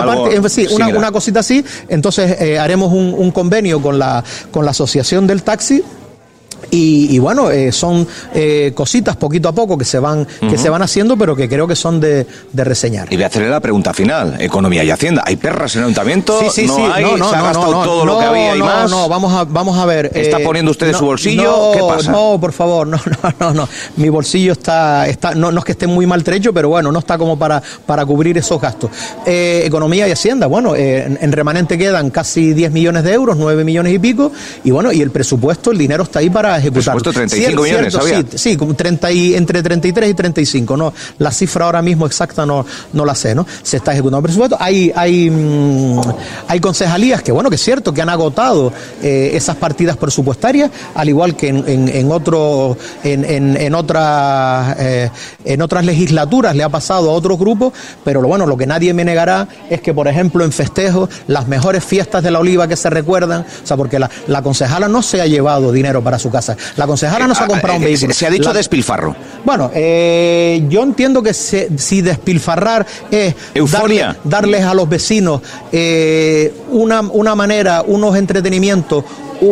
Sí, 0.50 0.67
una, 0.71 1.12
cosita 1.12 1.39
así. 1.41 1.63
Entonces 1.88 2.39
eh, 2.39 2.60
haremos 2.60 2.91
un, 2.91 3.13
un, 3.17 3.32
convenio 3.32 3.82
con 3.82 4.00
la, 4.00 4.23
con 4.52 4.65
la 4.65 4.71
Asociación 4.71 5.28
del 5.28 5.43
Taxi 5.43 5.84
y, 6.70 7.17
bueno, 7.20 7.50
eh, 7.50 7.72
son 7.72 8.06
eh, 8.34 8.72
cositas 8.76 9.15
poquito 9.15 9.50
a 9.50 9.54
poco 9.54 9.78
que 9.78 9.86
se 9.86 10.00
van 10.00 10.28
que 10.50 10.58
se 10.58 10.70
van 10.70 10.82
haciendo, 10.82 11.17
pero 11.17 11.36
que 11.36 11.48
creo 11.48 11.67
que 11.67 11.76
son 11.76 12.00
de, 12.00 12.26
reseñar. 12.54 13.08
Y 13.12 13.15
voy 13.15 13.24
a 13.24 13.28
hacerle 13.28 13.50
la 13.50 13.60
pregunta 13.60 13.93
final: 13.93 14.36
Economía 14.39 14.84
y 14.84 14.91
Hacienda. 14.91 15.24
¿Hay 15.26 15.38
perras 15.38 15.76
en 15.76 15.82
el 15.82 15.86
ayuntamiento? 15.86 16.39
Sí, 16.41 16.50
sí, 16.50 16.67
¿No 16.67 16.76
sí. 16.76 16.82
Hay? 16.93 17.04
No, 17.04 17.17
no, 17.17 17.30
¿Se 17.30 17.36
ha 17.36 17.41
gastado 17.41 17.84
todo 17.84 18.06
lo 18.06 18.20
que 18.20 18.26
había 18.26 18.56
y 18.56 18.60
más? 18.60 18.89
No, 18.89 19.08
vamos 19.08 19.34
a, 19.34 19.46
vamos 19.46 19.78
a 19.78 19.86
ver. 19.86 20.12
¿Está 20.13 20.39
eh, 20.39 20.43
poniendo 20.43 20.72
usted 20.72 20.93
su 20.93 21.06
bolsillo? 21.06 21.72
¿Qué 21.74 21.80
pasa? 21.80 22.12
No, 22.12 22.38
por 22.39 22.52
favor, 22.52 22.88
no, 22.88 22.98
no, 23.24 23.34
no, 23.39 23.54
no. 23.54 23.70
Mi 23.96 24.10
bolsillo 24.10 24.52
está, 24.52 25.08
está 25.08 25.36
no, 25.36 25.52
no 25.52 25.60
es 25.60 25.65
que 25.65 25.72
esté 25.72 25.88
muy 25.88 26.06
maltrecho, 26.06 26.54
pero 26.54 26.70
bueno, 26.70 26.91
no 26.91 27.00
está 27.00 27.17
como 27.17 27.38
para, 27.38 27.62
para 27.86 28.06
cubrir 28.06 28.38
esos 28.38 28.60
gastos. 28.60 28.91
economía 29.26 30.08
y 30.08 30.12
Hacienda, 30.12 30.48
bueno, 30.48 30.76
en, 30.76 31.17
en, 31.22 31.32
remanente 31.32 31.78
quedan 31.78 32.10
casi 32.10 32.54
10 32.54 32.72
millones 32.72 33.04
de 33.04 33.13
euros, 33.13 33.38
9 33.38 33.63
millones 33.63 33.93
y 33.93 34.00
pico, 34.00 34.32
y 34.63 34.72
bueno, 34.72 34.91
y 34.91 35.02
el 35.02 35.12
presupuesto, 35.12 35.72
el 35.72 35.78
dinero 35.78 36.04
está 36.04 36.20
ahí 36.20 36.30
para 36.30 36.47
ejecutar. 36.56 36.96
Presupuesto 36.96 37.14
35 37.14 37.62
millones, 37.62 37.98
Sí, 38.08 38.38
sí 38.38 38.58
como 38.58 38.74
30 38.74 39.12
y, 39.12 39.36
entre 39.36 39.62
33 39.62 40.10
y 40.10 40.14
35, 40.14 40.78
¿no? 40.78 40.94
La 41.20 41.32
cifra 41.32 41.66
ahora 41.66 41.82
mismo 41.82 42.06
exacta 42.06 42.46
no, 42.46 42.66
no 42.94 43.06
la 43.06 43.16
sé, 43.16 43.36
¿no? 43.36 43.46
Se 43.64 43.78
está 43.78 43.92
ejecutando 43.94 44.24
presupuesto. 44.24 44.58
Hay, 44.60 44.92
hay, 44.96 45.30
mm, 45.30 46.02
hay 46.48 46.60
concejalías 46.60 47.22
que, 47.22 47.32
bueno, 47.32 47.50
que 47.50 47.56
es 47.56 47.64
cierto, 47.64 47.94
que 47.94 48.02
han 48.02 48.10
agotado 48.10 48.72
eh, 49.02 49.32
esas 49.34 49.56
partidas 49.58 49.98
presupuestarias, 49.98 50.72
al 50.96 51.10
igual 51.10 51.36
que 51.36 51.50
en, 51.50 51.64
en, 51.68 51.88
en, 51.90 52.12
otro, 52.12 52.78
en, 53.04 53.26
en, 53.26 53.76
otras, 53.76 54.76
eh, 54.80 55.10
en 55.46 55.62
otras 55.62 55.86
legislaturas 55.86 56.56
le 56.56 56.64
ha 56.64 56.70
pasado 56.70 57.10
a 57.10 57.14
otros 57.14 57.38
grupos, 57.38 57.74
pero 58.04 58.22
lo 58.22 58.28
bueno, 58.28 58.46
lo 58.46 58.58
que 58.58 58.66
nadie 58.66 58.94
me 58.94 59.04
negará 59.04 59.48
es 59.70 59.82
que, 59.82 59.94
por 59.94 60.08
ejemplo, 60.08 60.44
en 60.44 60.52
festejos, 60.52 61.10
las 61.28 61.48
mejores 61.48 61.84
fiestas 61.84 62.24
de 62.24 62.32
la 62.32 62.40
oliva 62.40 62.68
que 62.68 62.76
se 62.76 62.90
recuerdan, 62.90 63.42
o 63.42 63.68
sea, 63.68 63.78
porque 63.78 64.00
la, 64.00 64.10
la 64.28 64.42
concejala 64.42 64.88
no 64.88 65.02
se 65.02 65.22
ha 65.22 65.26
llevado 65.26 65.72
dinero 65.72 66.04
para 66.04 66.20
su 66.20 66.30
casa, 66.30 66.37
la 66.76 66.88
concejala 66.88 67.28
no 67.28 67.36
se 67.36 67.43
ha 67.43 67.47
comprado 67.47 67.78
un 67.78 67.84
eh, 67.84 67.88
vehículo. 67.88 68.13
Se 68.13 68.28
ha 68.28 68.30
dicho 68.30 68.54
despilfarro. 68.54 69.15
Bueno, 69.43 69.71
eh, 69.73 70.63
yo 70.69 70.84
entiendo 70.84 71.21
que 71.23 71.34
si 71.34 72.02
despilfarrar 72.02 72.86
es 73.12 73.36
darles 74.23 74.63
a 74.63 74.73
los 74.73 74.89
vecinos 74.89 75.41
eh, 75.71 76.54
una, 76.69 77.02
una 77.02 77.36
manera, 77.36 77.84
unos 77.86 78.15
entretenimientos, 78.15 79.04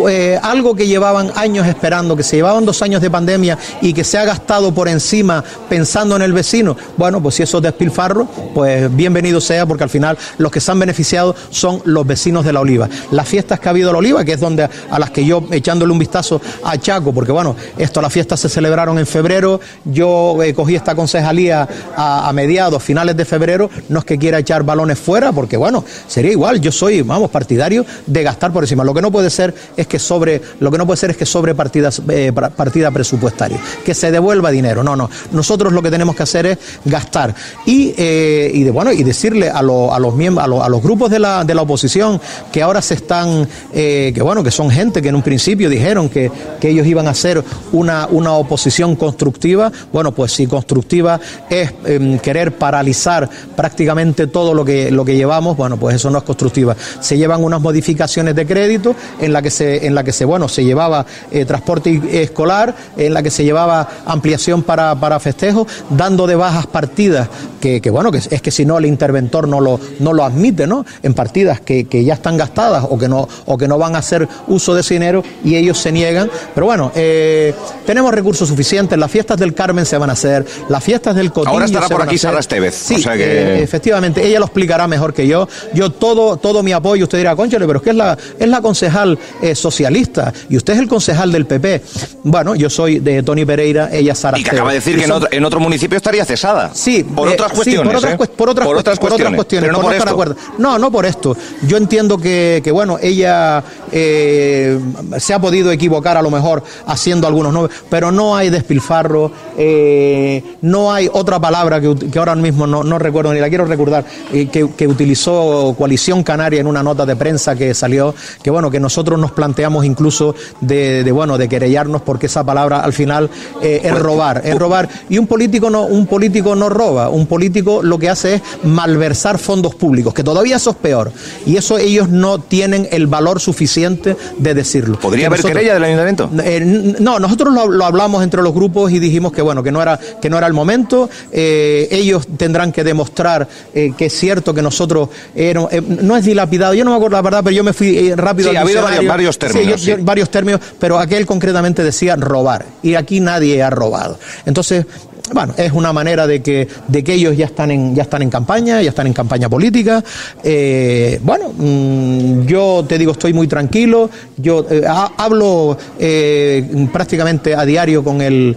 eh, 0.09 0.39
algo 0.41 0.75
que 0.75 0.87
llevaban 0.87 1.31
años 1.35 1.67
esperando, 1.67 2.15
que 2.15 2.23
se 2.23 2.37
llevaban 2.37 2.65
dos 2.65 2.81
años 2.81 3.01
de 3.01 3.09
pandemia 3.09 3.57
y 3.81 3.93
que 3.93 4.03
se 4.03 4.17
ha 4.17 4.25
gastado 4.25 4.73
por 4.73 4.87
encima 4.87 5.43
pensando 5.69 6.15
en 6.15 6.21
el 6.21 6.33
vecino, 6.33 6.75
bueno, 6.97 7.21
pues 7.21 7.35
si 7.35 7.43
eso 7.43 7.57
es 7.57 7.63
despilfarro, 7.63 8.25
pues 8.53 8.93
bienvenido 8.95 9.41
sea, 9.41 9.65
porque 9.65 9.83
al 9.83 9.89
final 9.89 10.17
los 10.37 10.51
que 10.51 10.59
se 10.59 10.71
han 10.71 10.79
beneficiado 10.79 11.35
son 11.49 11.81
los 11.85 12.05
vecinos 12.05 12.45
de 12.45 12.53
la 12.53 12.61
Oliva. 12.61 12.89
Las 13.11 13.27
fiestas 13.27 13.59
que 13.59 13.67
ha 13.67 13.71
habido 13.71 13.91
la 13.91 13.99
Oliva, 13.99 14.23
que 14.23 14.33
es 14.33 14.39
donde 14.39 14.63
a 14.63 14.99
las 14.99 15.11
que 15.11 15.25
yo 15.25 15.43
echándole 15.51 15.91
un 15.91 15.99
vistazo 15.99 16.41
a 16.63 16.77
Chaco, 16.77 17.13
porque 17.13 17.31
bueno, 17.31 17.55
esto, 17.77 18.01
las 18.01 18.11
fiestas 18.11 18.39
se 18.39 18.49
celebraron 18.49 18.97
en 18.99 19.05
febrero, 19.05 19.59
yo 19.85 20.41
eh, 20.43 20.53
cogí 20.53 20.75
esta 20.75 20.95
concejalía 20.95 21.67
a, 21.95 22.27
a 22.27 22.33
mediados, 22.33 22.81
finales 22.81 23.15
de 23.15 23.25
febrero, 23.25 23.69
no 23.89 23.99
es 23.99 24.05
que 24.05 24.17
quiera 24.17 24.39
echar 24.39 24.63
balones 24.63 24.99
fuera, 24.99 25.31
porque 25.31 25.57
bueno, 25.57 25.83
sería 26.07 26.31
igual, 26.31 26.59
yo 26.59 26.71
soy, 26.71 27.01
vamos, 27.01 27.29
partidario 27.29 27.85
de 28.05 28.23
gastar 28.23 28.51
por 28.51 28.63
encima. 28.63 28.83
Lo 28.83 28.93
que 28.93 29.01
no 29.01 29.11
puede 29.11 29.29
ser 29.29 29.53
es 29.75 29.87
que 29.87 29.99
sobre, 29.99 30.41
lo 30.59 30.71
que 30.71 30.77
no 30.77 30.85
puede 30.85 30.97
ser 30.97 31.11
es 31.11 31.17
que 31.17 31.25
sobre 31.25 31.55
partidas, 31.55 32.01
eh, 32.09 32.31
partida 32.33 32.91
presupuestaria, 32.91 33.59
que 33.83 33.93
se 33.93 34.11
devuelva 34.11 34.51
dinero. 34.51 34.83
No, 34.83 34.95
no. 34.95 35.09
Nosotros 35.31 35.73
lo 35.73 35.81
que 35.81 35.91
tenemos 35.91 36.15
que 36.15 36.23
hacer 36.23 36.45
es 36.45 36.57
gastar. 36.85 37.33
Y, 37.65 37.93
eh, 37.97 38.51
y 38.53 38.63
bueno, 38.69 38.91
y 38.91 39.03
decirle 39.03 39.49
a, 39.49 39.59
a 39.59 39.61
los 39.99 40.15
miembros, 40.15 40.63
a, 40.63 40.69
los 40.69 40.81
grupos 40.81 41.09
de 41.09 41.19
la, 41.19 41.43
de 41.43 41.55
la 41.55 41.61
oposición 41.61 42.19
que 42.51 42.61
ahora 42.61 42.81
se 42.81 42.95
están, 42.95 43.47
eh, 43.73 44.11
que 44.13 44.21
bueno, 44.21 44.43
que 44.43 44.51
son 44.51 44.69
gente 44.69 45.01
que 45.01 45.09
en 45.09 45.15
un 45.15 45.21
principio 45.21 45.69
dijeron 45.69 46.09
que, 46.09 46.31
que 46.59 46.69
ellos 46.69 46.87
iban 46.87 47.07
a 47.07 47.11
hacer 47.11 47.43
una, 47.71 48.07
una 48.11 48.33
oposición 48.33 48.95
constructiva. 48.95 49.71
Bueno, 49.91 50.11
pues 50.13 50.31
si 50.31 50.47
constructiva 50.47 51.19
es 51.49 51.73
em, 51.85 52.19
querer 52.19 52.53
paralizar 52.53 53.29
prácticamente 53.55 54.27
todo 54.27 54.53
lo 54.53 54.63
que, 54.63 54.91
lo 54.91 55.05
que 55.05 55.15
llevamos, 55.15 55.57
bueno, 55.57 55.77
pues 55.77 55.95
eso 55.95 56.09
no 56.09 56.19
es 56.19 56.23
constructiva. 56.23 56.75
Se 56.99 57.17
llevan 57.17 57.43
unas 57.43 57.61
modificaciones 57.61 58.35
de 58.35 58.45
crédito 58.45 58.95
en 59.19 59.33
la 59.33 59.41
que 59.41 59.49
se 59.49 59.64
en 59.83 59.95
la 59.95 60.03
que 60.03 60.11
se, 60.11 60.25
bueno, 60.25 60.47
se 60.47 60.63
llevaba 60.63 61.05
eh, 61.31 61.45
transporte 61.45 62.21
escolar, 62.23 62.75
en 62.97 63.13
la 63.13 63.23
que 63.23 63.31
se 63.31 63.43
llevaba 63.43 63.87
ampliación 64.05 64.63
para, 64.63 64.95
para 64.95 65.19
festejos, 65.19 65.67
dando 65.89 66.27
de 66.27 66.35
bajas 66.35 66.67
partidas, 66.67 67.29
que, 67.59 67.89
bueno, 67.89 68.11
que 68.11 68.19
es 68.19 68.41
que 68.41 68.51
si 68.51 68.63
no 68.63 68.77
el 68.77 68.85
interventor 68.85 69.47
no 69.47 69.59
lo, 69.59 69.79
no 69.99 70.13
lo 70.13 70.23
admite, 70.23 70.67
¿no? 70.67 70.85
En 71.01 71.13
partidas 71.13 71.61
que, 71.61 71.85
ya 72.05 72.13
están 72.13 72.37
gastadas 72.37 72.85
o 72.87 72.97
que, 72.97 73.07
no, 73.07 73.27
o 73.45 73.57
que 73.57 73.67
no 73.67 73.77
van 73.77 73.95
a 73.95 73.99
hacer 73.99 74.27
uso 74.47 74.75
de 74.75 74.81
ese 74.81 74.93
dinero 74.93 75.23
y 75.43 75.55
ellos 75.55 75.77
se 75.79 75.91
niegan. 75.91 76.29
Pero 76.53 76.67
bueno, 76.67 76.91
eh, 76.95 77.53
tenemos 77.85 78.13
recursos 78.13 78.47
suficientes, 78.47 78.97
las 78.99 79.09
fiestas 79.09 79.37
del 79.39 79.53
Carmen 79.53 79.85
se 79.85 79.97
van 79.97 80.09
a 80.09 80.13
hacer, 80.13 80.45
las 80.69 80.83
fiestas 80.83 81.15
del 81.15 81.31
Cotillo 81.31 81.53
Ahora 81.53 81.65
estará 81.65 81.87
por 81.87 82.01
aquí 82.01 82.17
Sara 82.17 82.39
Estevez. 82.39 82.75
Sí, 82.75 83.03
eh, 83.09 83.59
efectivamente, 83.63 84.25
ella 84.25 84.39
lo 84.39 84.45
explicará 84.45 84.87
mejor 84.87 85.13
que 85.13 85.27
yo. 85.27 85.47
Yo 85.73 85.89
todo, 85.89 86.37
todo 86.37 86.61
mi 86.61 86.71
apoyo, 86.71 87.05
usted 87.05 87.17
dirá, 87.17 87.35
conchale, 87.35 87.65
pero 87.65 87.79
es 87.79 87.83
que 87.83 87.89
es 87.91 87.95
la, 87.95 88.17
es 88.37 88.47
la 88.47 88.61
concejal 88.61 89.17
socialista 89.55 90.33
y 90.49 90.57
usted 90.57 90.73
es 90.73 90.79
el 90.79 90.87
concejal 90.87 91.31
del 91.31 91.45
PP. 91.45 91.81
Bueno, 92.23 92.55
yo 92.55 92.69
soy 92.69 92.99
de 92.99 93.23
Tony 93.23 93.45
Pereira, 93.45 93.89
ella 93.91 94.15
Sara. 94.15 94.37
Y 94.37 94.43
que 94.43 94.51
acaba 94.51 94.69
de 94.69 94.75
decir 94.75 94.97
que 94.97 95.05
en, 95.31 95.45
otro, 95.45 95.59
municipio 95.59 95.97
estaría 95.97 96.25
cesada. 96.25 96.71
Sí, 96.73 97.03
por 97.03 97.27
otras 97.27 97.51
cuestiones. 97.53 97.87
por, 98.35 98.49
otras, 98.49 98.67
por, 98.67 98.77
otras, 98.77 98.99
cuestiones. 98.99 99.71
no, 99.71 99.81
por 99.81 100.35
no, 100.57 100.79
no 100.79 100.91
por 100.91 101.05
esto. 101.05 101.35
Yo 101.67 101.77
entiendo 101.77 102.17
que, 102.17 102.61
que 102.63 102.71
bueno, 102.71 102.97
ella 103.01 103.63
eh, 103.91 104.79
se 105.17 105.33
ha 105.33 105.39
podido 105.39 105.71
equivocar 105.71 106.17
a 106.17 106.21
lo 106.21 106.29
mejor 106.29 106.63
haciendo 106.85 107.27
algunos 107.27 107.53
nombres, 107.53 107.77
pero 107.89 108.11
no 108.11 108.35
hay 108.35 108.49
despilfarro, 108.49 109.31
eh, 109.57 110.43
no 110.61 110.91
hay 110.93 111.09
otra 111.11 111.39
palabra 111.39 111.79
que, 111.79 111.95
que 111.95 112.19
ahora 112.19 112.35
mismo 112.35 112.67
no, 112.67 112.83
no, 112.83 112.99
recuerdo 112.99 113.33
ni 113.33 113.39
la 113.39 113.49
quiero 113.49 113.65
recordar, 113.65 114.05
eh, 114.33 114.47
que, 114.47 114.69
que 114.75 114.87
utilizó 114.87 115.75
Coalición 115.77 116.23
Canaria 116.23 116.59
en 116.59 116.67
una 116.67 116.83
nota 116.83 117.05
de 117.05 117.15
prensa 117.15 117.55
que 117.55 117.73
salió, 117.73 118.13
que 118.41 118.49
bueno, 118.49 118.69
que 118.69 118.79
nosotros 118.79 119.19
nos 119.19 119.31
planteamos 119.31 119.44
incluso 119.83 120.35
de, 120.61 121.09
bueno 121.11 121.37
de 121.37 121.47
querellarnos 121.47 122.01
porque 122.01 122.27
esa 122.27 122.43
palabra 122.43 122.79
al 122.81 122.93
final 122.93 123.29
eh, 123.61 123.81
es 123.83 123.99
robar, 123.99 124.41
es 124.43 124.57
robar 124.57 124.89
y 125.09 125.17
un 125.17 125.27
político 125.27 125.69
no 125.69 125.83
un 125.83 126.07
político 126.07 126.55
no 126.55 126.69
roba, 126.69 127.09
un 127.09 127.27
político 127.27 127.81
lo 127.83 127.99
que 127.99 128.09
hace 128.09 128.35
es 128.35 128.41
malversar 128.63 129.37
fondos 129.37 129.75
públicos, 129.75 130.13
que 130.13 130.23
todavía 130.23 130.55
eso 130.57 130.71
es 130.71 130.75
peor 130.77 131.11
y 131.45 131.57
eso 131.57 131.77
ellos 131.77 132.09
no 132.09 132.39
tienen 132.39 132.87
el 132.91 133.07
valor 133.07 133.39
suficiente 133.39 134.15
de 134.37 134.53
decirlo. 134.53 134.99
¿Podría 134.99 135.27
haber 135.27 135.41
querella 135.41 135.73
del 135.73 135.83
ayuntamiento? 135.83 136.29
Eh, 136.43 136.95
no, 136.99 137.19
nosotros 137.19 137.53
lo, 137.53 137.85
hablamos 137.85 138.23
entre 138.23 138.41
los 138.41 138.53
grupos 138.53 138.91
y 138.91 138.99
dijimos 138.99 139.31
que 139.31 139.41
bueno 139.41 139.63
que 139.63 139.71
no 139.71 139.81
era 139.81 139.99
que 140.21 140.29
no 140.29 140.37
era 140.37 140.47
el 140.47 140.53
momento. 140.53 141.09
Eh, 141.31 141.87
ellos 141.91 142.27
tendrán 142.37 142.71
que 142.71 142.83
demostrar 142.83 143.47
que 143.73 144.05
es 144.05 144.13
cierto 144.13 144.53
que 144.53 144.61
nosotros 144.61 145.09
no 145.35 146.17
es 146.17 146.25
dilapidado. 146.25 146.73
Yo 146.73 146.83
no 146.85 146.91
me 146.91 146.97
acuerdo 146.97 147.17
la 147.17 147.21
verdad, 147.21 147.41
pero 147.43 147.55
yo 147.55 147.63
me 147.63 147.73
fui 147.73 148.13
rápido. 148.13 148.49
Sí, 148.49 148.55
ha 148.55 148.61
habido 148.61 148.83
varios, 149.07 149.34
términos. 149.37 149.85
varios 149.99 150.29
términos, 150.29 150.61
pero 150.79 150.99
aquel 150.99 151.25
concretamente 151.25 151.83
decía 151.83 152.15
robar. 152.15 152.65
Y 152.83 152.95
aquí 152.95 153.19
nadie 153.19 153.61
ha 153.61 153.69
robado. 153.69 154.19
Entonces, 154.45 154.85
bueno, 155.33 155.53
es 155.57 155.71
una 155.71 155.91
manera 155.91 156.27
de 156.27 156.41
que, 156.41 156.67
de 156.87 157.03
que 157.03 157.13
ellos 157.13 157.35
ya 157.35 157.45
están 157.45 157.71
en, 157.71 157.95
ya 157.95 158.03
están 158.03 158.21
en 158.21 158.29
campaña, 158.29 158.81
ya 158.81 158.89
están 158.89 159.07
en 159.07 159.13
campaña 159.13 159.49
política. 159.49 160.03
Eh, 160.43 161.19
bueno, 161.23 161.51
mm, 161.57 162.45
yo 162.45 162.85
te 162.87 162.97
digo, 162.97 163.13
estoy 163.13 163.33
muy 163.33 163.47
tranquilo. 163.47 164.09
Yo 164.37 164.65
eh, 164.69 164.83
hablo 165.17 165.77
eh, 165.99 166.87
prácticamente 166.93 167.55
a 167.55 167.65
diario 167.65 168.03
con 168.03 168.21
el, 168.21 168.55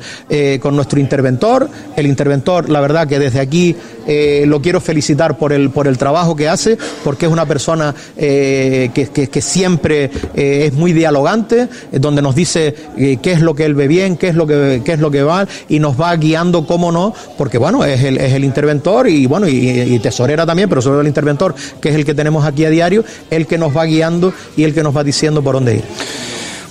con 0.60 0.76
nuestro 0.76 1.00
interventor. 1.00 1.68
El 1.96 2.06
interventor, 2.06 2.68
la 2.68 2.80
verdad 2.80 3.08
que 3.08 3.18
desde 3.18 3.40
aquí 3.40 3.74
lo 4.46 4.62
quiero 4.62 4.80
felicitar 4.80 5.36
por 5.36 5.52
el, 5.52 5.70
por 5.70 5.86
el 5.86 5.98
trabajo 5.98 6.34
que 6.34 6.48
hace, 6.48 6.78
porque 7.04 7.26
es 7.26 7.32
una 7.32 7.44
persona 7.46 7.94
que, 8.16 8.90
que, 8.94 9.42
siempre 9.42 10.10
es 10.34 10.72
muy 10.72 10.92
dialogante, 10.92 11.68
donde 11.92 12.22
nos 12.22 12.34
dice 12.34 12.74
qué 12.96 13.32
es 13.32 13.42
lo 13.42 13.54
que 13.54 13.66
él 13.66 13.74
ve 13.74 13.86
bien, 13.86 14.16
qué 14.16 14.28
es 14.28 14.34
lo 14.34 14.46
que, 14.46 14.80
qué 14.82 14.94
es 14.94 15.00
lo 15.00 15.10
que 15.10 15.22
va, 15.22 15.46
y 15.68 15.78
nos 15.78 16.00
va 16.00 16.16
guiando, 16.16 16.57
cómo 16.66 16.92
no, 16.92 17.14
porque 17.36 17.58
bueno, 17.58 17.84
es 17.84 18.02
el, 18.02 18.18
es 18.18 18.32
el 18.32 18.44
interventor 18.44 19.08
y 19.08 19.26
bueno, 19.26 19.48
y, 19.48 19.98
tesorera 19.98 20.46
también, 20.46 20.68
pero 20.68 20.80
sobre 20.80 20.94
todo 20.94 21.00
el 21.02 21.08
interventor, 21.08 21.54
que 21.80 21.88
es 21.88 21.94
el 21.94 22.04
que 22.04 22.14
tenemos 22.14 22.44
aquí 22.44 22.64
a 22.64 22.70
diario, 22.70 23.04
el 23.30 23.46
que 23.46 23.58
nos 23.58 23.76
va 23.76 23.84
guiando 23.84 24.32
y 24.56 24.64
el 24.64 24.74
que 24.74 24.82
nos 24.82 24.96
va 24.96 25.04
diciendo 25.04 25.42
por 25.42 25.54
dónde 25.54 25.76
ir. 25.76 25.84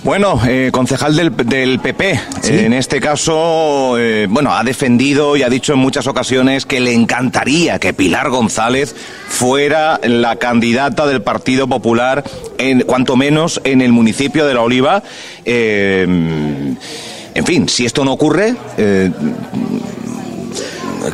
Bueno, 0.04 0.40
eh, 0.46 0.70
concejal 0.72 1.16
del, 1.16 1.36
del 1.36 1.80
PP, 1.80 2.20
en 2.44 2.72
este 2.72 3.00
caso, 3.00 3.98
eh, 3.98 4.26
bueno, 4.30 4.54
ha 4.54 4.62
defendido 4.62 5.36
y 5.36 5.42
ha 5.42 5.48
dicho 5.48 5.72
en 5.72 5.80
muchas 5.80 6.06
ocasiones 6.06 6.66
que 6.66 6.78
le 6.78 6.94
encantaría 6.94 7.80
que 7.80 7.92
Pilar 7.92 8.30
González 8.30 8.94
fuera 9.28 10.00
la 10.04 10.36
candidata 10.36 11.06
del 11.06 11.20
Partido 11.20 11.66
Popular, 11.66 12.22
en, 12.58 12.82
cuanto 12.82 13.16
menos 13.16 13.60
en 13.64 13.82
el 13.82 13.92
municipio 13.92 14.46
de 14.46 14.54
La 14.54 14.62
Oliva. 14.62 15.02
Eh, 15.44 16.06
en 17.38 17.46
fin, 17.46 17.68
si 17.68 17.86
esto 17.86 18.04
no 18.04 18.12
ocurre, 18.12 18.54
eh, 18.76 19.10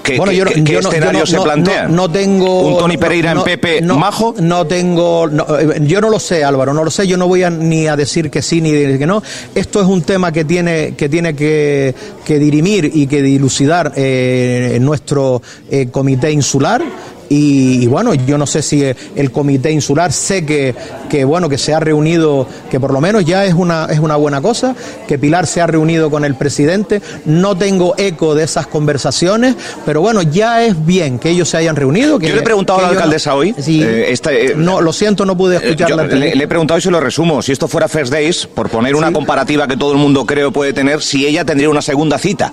¿Qué, 0.02 0.16
bueno, 0.16 0.32
yo, 0.32 0.44
escenario 0.78 1.26
se 1.26 1.38
plantea? 1.38 1.88
No, 1.88 2.10
tengo. 2.10 2.62
¿Un 2.62 2.78
Tony 2.78 2.96
Pereira 2.96 3.32
en 3.32 3.42
Pepe 3.42 3.82
majo? 3.82 4.34
No 4.40 4.66
tengo. 4.66 5.28
Eh, 5.28 5.80
yo 5.82 6.00
no 6.00 6.10
lo 6.10 6.18
sé, 6.18 6.44
Álvaro, 6.44 6.72
no 6.72 6.84
lo 6.84 6.90
sé. 6.90 7.06
Yo 7.06 7.16
no 7.16 7.28
voy 7.28 7.42
a, 7.42 7.50
ni 7.50 7.86
a 7.86 7.96
decir 7.96 8.30
que 8.30 8.42
sí 8.42 8.60
ni 8.60 8.70
que 8.70 9.06
no. 9.06 9.22
Esto 9.54 9.80
es 9.80 9.86
un 9.86 10.02
tema 10.02 10.32
que 10.32 10.44
tiene 10.44 10.94
que, 10.96 11.08
tiene 11.08 11.34
que, 11.34 11.94
dirimir 12.26 12.90
y 12.92 13.06
que 13.06 13.22
dilucidar 13.22 13.92
eh, 13.96 14.78
nuestro 14.80 15.42
eh, 15.70 15.88
comité 15.90 16.32
insular. 16.32 16.82
Y, 17.28 17.86
bueno, 17.86 18.14
yo 18.14 18.38
no 18.38 18.46
sé 18.46 18.62
si 18.62 18.84
el 19.16 19.30
comité 19.30 19.70
insular, 19.70 20.12
sé 20.12 20.44
que, 20.44 20.74
que, 21.08 21.24
bueno, 21.24 21.48
que 21.48 21.58
se 21.58 21.74
ha 21.74 21.80
reunido, 21.80 22.46
que 22.70 22.78
por 22.78 22.92
lo 22.92 23.00
menos 23.00 23.24
ya 23.24 23.44
es 23.44 23.54
una, 23.54 23.86
es 23.86 23.98
una 23.98 24.16
buena 24.16 24.40
cosa, 24.40 24.74
que 25.08 25.18
Pilar 25.18 25.46
se 25.46 25.60
ha 25.60 25.66
reunido 25.66 26.10
con 26.10 26.24
el 26.24 26.34
presidente, 26.34 27.00
no 27.24 27.56
tengo 27.56 27.94
eco 27.96 28.34
de 28.34 28.44
esas 28.44 28.66
conversaciones, 28.66 29.56
pero 29.84 30.00
bueno, 30.00 30.22
ya 30.22 30.64
es 30.64 30.84
bien 30.84 31.18
que 31.18 31.30
ellos 31.30 31.48
se 31.48 31.56
hayan 31.56 31.76
reunido. 31.76 32.18
Que, 32.18 32.28
yo 32.28 32.34
le 32.34 32.40
he 32.40 32.44
preguntado 32.44 32.80
a 32.80 32.82
la 32.82 32.88
alcaldesa 32.88 33.34
hoy. 33.34 33.54
Eh, 33.66 34.14
eh, 34.30 34.54
no, 34.56 34.80
lo 34.80 34.92
siento, 34.92 35.24
no 35.24 35.36
pude 35.36 35.56
escucharla. 35.56 36.04
Le, 36.04 36.34
le, 36.34 36.44
he 36.44 36.48
preguntado 36.48 36.78
y 36.78 36.82
se 36.82 36.90
lo 36.90 37.00
resumo, 37.00 37.42
si 37.42 37.52
esto 37.52 37.68
fuera 37.68 37.88
First 37.88 38.12
Days, 38.12 38.46
por 38.46 38.68
poner 38.68 38.94
una 38.94 39.12
comparativa 39.12 39.66
que 39.66 39.76
todo 39.76 39.92
el 39.92 39.98
mundo 39.98 40.26
creo 40.26 40.52
puede 40.52 40.72
tener, 40.72 41.02
si 41.02 41.26
ella 41.26 41.44
tendría 41.44 41.70
una 41.70 41.82
segunda 41.82 42.18
cita. 42.18 42.52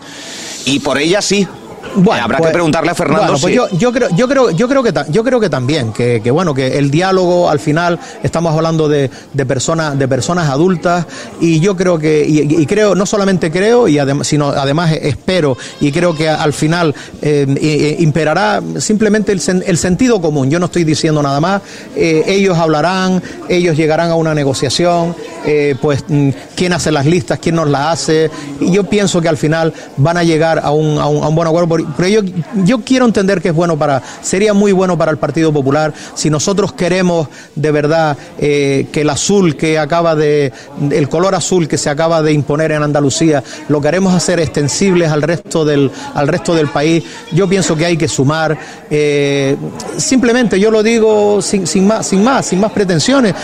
Y 0.66 0.80
por 0.80 0.98
ella 0.98 1.22
sí, 1.22 1.48
bueno, 1.96 2.24
habrá 2.24 2.38
que 2.38 2.44
pues, 2.44 2.54
preguntarle 2.54 2.91
a 2.91 2.96
Fernando. 2.96 3.36
pues 3.39 3.54
yo, 3.54 3.70
yo, 3.72 3.91
creo, 3.91 4.10
yo 4.15 4.28
creo, 4.28 4.52
yo 4.52 4.67
creo 4.67 4.84
que 4.84 4.94
yo 5.10 5.24
creo 5.24 5.39
que 5.39 5.50
también, 5.50 5.91
que, 5.94 6.22
que 6.24 6.32
bueno, 6.32 6.54
que 6.54 6.78
el 6.78 6.91
diálogo 6.91 7.50
al 7.50 7.60
final 7.60 8.00
estamos 8.24 8.56
hablando 8.56 8.88
de, 8.88 9.10
de 9.34 9.46
personas, 9.46 9.98
de 9.98 10.08
personas 10.08 10.50
adultas, 10.50 11.06
y 11.39 11.60
yo 11.60 11.76
creo 11.76 12.00
que, 12.00 12.26
y, 12.28 12.65
creo, 12.65 12.96
no 12.96 13.06
solamente 13.06 13.52
creo, 13.52 13.88
y 13.88 14.00
sino 14.24 14.50
además 14.50 14.91
espero, 14.94 15.58
y 15.80 15.91
creo 15.91 16.15
que 16.15 16.30
al 16.30 16.54
final 16.54 16.96
eh, 17.22 17.96
imperará 18.00 18.62
simplemente 18.78 19.32
el, 19.32 19.41
el, 19.65 19.78
sentido 19.78 20.22
común. 20.22 20.50
Yo 20.50 20.60
no 20.60 20.65
estoy 20.67 20.84
diciendo 20.84 21.22
nada 21.22 21.39
más. 21.39 21.62
Eh, 21.96 22.24
ellos 22.28 22.58
hablarán, 22.58 23.22
ellos 23.50 23.76
llegarán 23.76 24.10
a 24.10 24.15
una 24.15 24.34
negociación, 24.34 25.15
eh, 25.46 25.76
pues 25.82 26.04
mm, 26.08 26.30
quién 26.56 26.74
hace 26.74 26.91
las 26.91 27.06
listas, 27.06 27.39
quién 27.39 27.56
nos 27.56 27.67
las 27.67 27.94
hace. 27.94 28.30
Y 28.60 28.72
yo 28.72 28.84
pienso 28.84 29.22
que 29.22 29.30
al 29.30 29.38
final 29.38 29.74
van 29.98 30.17
a 30.17 30.24
llegar 30.24 30.60
a 30.63 30.72
un, 30.72 30.98
a 30.98 31.08
un, 31.08 31.24
a 31.24 31.28
un 31.28 31.36
buen 31.36 31.48
acuerdo 31.48 31.67
pero 31.98 32.08
yo, 32.08 32.22
yo 32.66 32.80
quiero 32.80 33.06
entender 33.06 33.42
que 33.42 33.50
es 33.50 33.56
bueno 33.56 33.78
para, 33.78 34.02
sería 34.22 34.54
muy 34.54 34.72
bueno 34.72 34.98
para 34.98 35.12
el 35.12 35.18
Partido 35.18 35.54
Popular 35.54 35.94
si 36.16 36.30
nosotros 36.30 36.74
queremos 36.74 37.28
de 37.56 37.72
verdad 37.72 38.18
eh, 38.38 38.88
que 38.92 39.02
el 39.02 39.10
azul 39.10 39.56
que 39.56 39.78
acaba 39.80 40.16
de, 40.16 40.52
el 40.92 41.10
color 41.10 41.36
azul 41.36 41.68
que 41.68 41.78
se 41.78 41.90
acaba 41.90 42.22
de 42.22 42.34
imponer 42.34 42.72
en 42.72 42.84
Andalucía, 42.84 43.44
lo 43.70 43.82
queremos 43.82 44.14
hacer 44.14 44.40
extensibles 44.40 45.10
al 45.12 45.22
resto 45.22 45.66
del, 45.66 45.92
al 46.14 46.28
resto 46.28 46.56
del 46.56 46.68
país. 46.68 47.04
Yo 47.32 47.48
pienso 47.48 47.76
que 47.76 47.86
hay 47.86 47.98
que 47.98 48.08
sumar. 48.08 48.58
Eh, 48.90 49.56
simplemente 49.98 50.60
yo 50.60 50.72
lo 50.72 50.84
digo 50.84 51.42
sin, 51.42 51.68
sin, 51.68 51.88
más, 51.88 52.08
sin 52.08 52.24
más, 52.24 52.46
sin 52.46 52.60
más 52.60 52.72
pretensiones, 52.72 53.36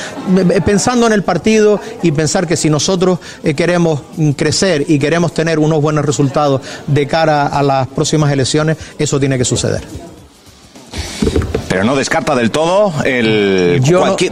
pensando 0.65 1.07
en 1.07 1.13
el 1.13 1.23
partido 1.23 1.79
y 2.01 2.11
pensar 2.11 2.47
que 2.47 2.57
si 2.57 2.69
nosotros 2.69 3.19
eh, 3.43 3.53
queremos 3.53 4.01
crecer 4.35 4.85
y 4.87 4.99
queremos 4.99 5.33
tener 5.33 5.59
unos 5.59 5.81
buenos 5.81 6.05
resultados 6.05 6.61
de 6.87 7.07
cara 7.07 7.47
a 7.47 7.63
las 7.63 7.87
próximas 7.87 8.16
elecciones, 8.31 8.77
eso 8.97 9.19
tiene 9.19 9.37
que 9.37 9.45
suceder. 9.45 9.81
Pero 11.69 11.83
no 11.83 11.95
descarta 11.95 12.35
del 12.35 12.49
todo 12.49 12.93
el, 13.03 13.81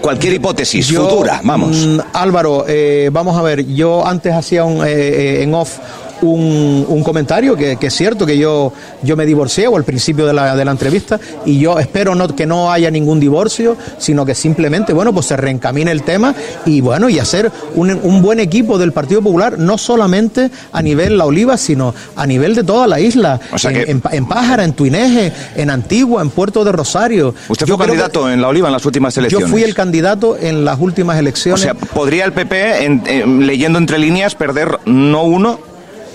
cualquier, 0.01 0.33
hipótesis 0.33 0.91
futura, 0.91 1.41
vamos. 1.43 1.85
Mm, 1.85 1.99
Álvaro, 2.13 2.65
eh, 2.67 3.09
vamos 3.11 3.37
a 3.37 3.41
ver, 3.41 3.65
yo 3.67 4.05
antes 4.07 4.33
hacía 4.33 4.63
un, 4.63 4.85
eh, 4.85 4.91
eh, 4.91 5.43
en 5.43 5.53
off 5.53 5.77
un, 6.21 7.03
comentario 7.03 7.55
que, 7.55 7.77
es 7.79 7.93
cierto 7.93 8.25
que 8.25 8.37
yo, 8.37 8.73
yo 9.03 9.15
me 9.15 9.25
divorcié 9.25 9.67
o 9.67 9.77
al 9.77 9.83
principio 9.83 10.25
de 10.25 10.33
la, 10.33 10.55
de 10.55 10.65
la 10.65 10.71
entrevista 10.71 11.19
y 11.45 11.59
yo 11.59 11.77
espero 11.77 12.15
no, 12.15 12.27
que 12.35 12.45
no 12.45 12.71
haya 12.71 12.89
ningún 12.89 13.19
divorcio, 13.19 13.77
sino 13.97 14.25
que 14.25 14.33
simplemente, 14.33 14.93
bueno, 14.93 15.13
pues 15.13 15.27
se 15.27 15.37
reencamine 15.37 15.91
el 15.91 16.03
tema 16.03 16.33
y 16.65 16.81
bueno, 16.81 17.09
y 17.09 17.19
hacer 17.19 17.51
un, 17.75 17.91
un 17.91 18.21
buen 18.21 18.39
equipo 18.39 18.77
del 18.77 18.91
Partido 18.91 19.21
Popular, 19.21 19.59
no 19.59 19.77
solamente 19.77 20.49
a 20.71 20.81
nivel 20.81 21.17
La 21.17 21.25
Oliva, 21.25 21.57
sino 21.57 21.93
a 22.15 22.25
nivel 22.25 22.55
de 22.55 22.63
toda 22.63 22.87
la 22.87 22.99
isla, 22.99 23.39
en, 23.63 24.01
en, 24.11 24.25
Pájara, 24.25 24.63
en 24.63 24.73
Tuineje, 24.73 25.31
en 25.55 25.69
Antigua, 25.69 26.21
en 26.21 26.29
Puerto 26.29 26.63
de 26.63 26.71
Rosario. 26.71 27.35
¿Usted 27.47 27.67
fue 27.67 27.77
candidato 27.77 28.29
en 28.29 28.41
La 28.41 28.47
Oliva 28.47 28.67
en 28.67 28.73
las 28.73 28.85
últimas 28.85 29.15
elecciones? 29.17 29.47
Yo 29.47 29.51
fui 29.51 29.63
el 29.63 29.73
candidato 29.73 30.37
en 30.37 30.65
las 30.65 30.79
últimas 30.79 31.17
elecciones. 31.17 31.61
O 31.61 31.63
sea, 31.63 31.73
¿podría 31.73 32.25
el 32.25 32.33
PP, 32.33 33.25
leyendo 33.25 33.79
entre 33.79 33.99
líneas, 33.99 34.35
perder 34.35 34.79
no 34.85 35.23
uno, 35.23 35.59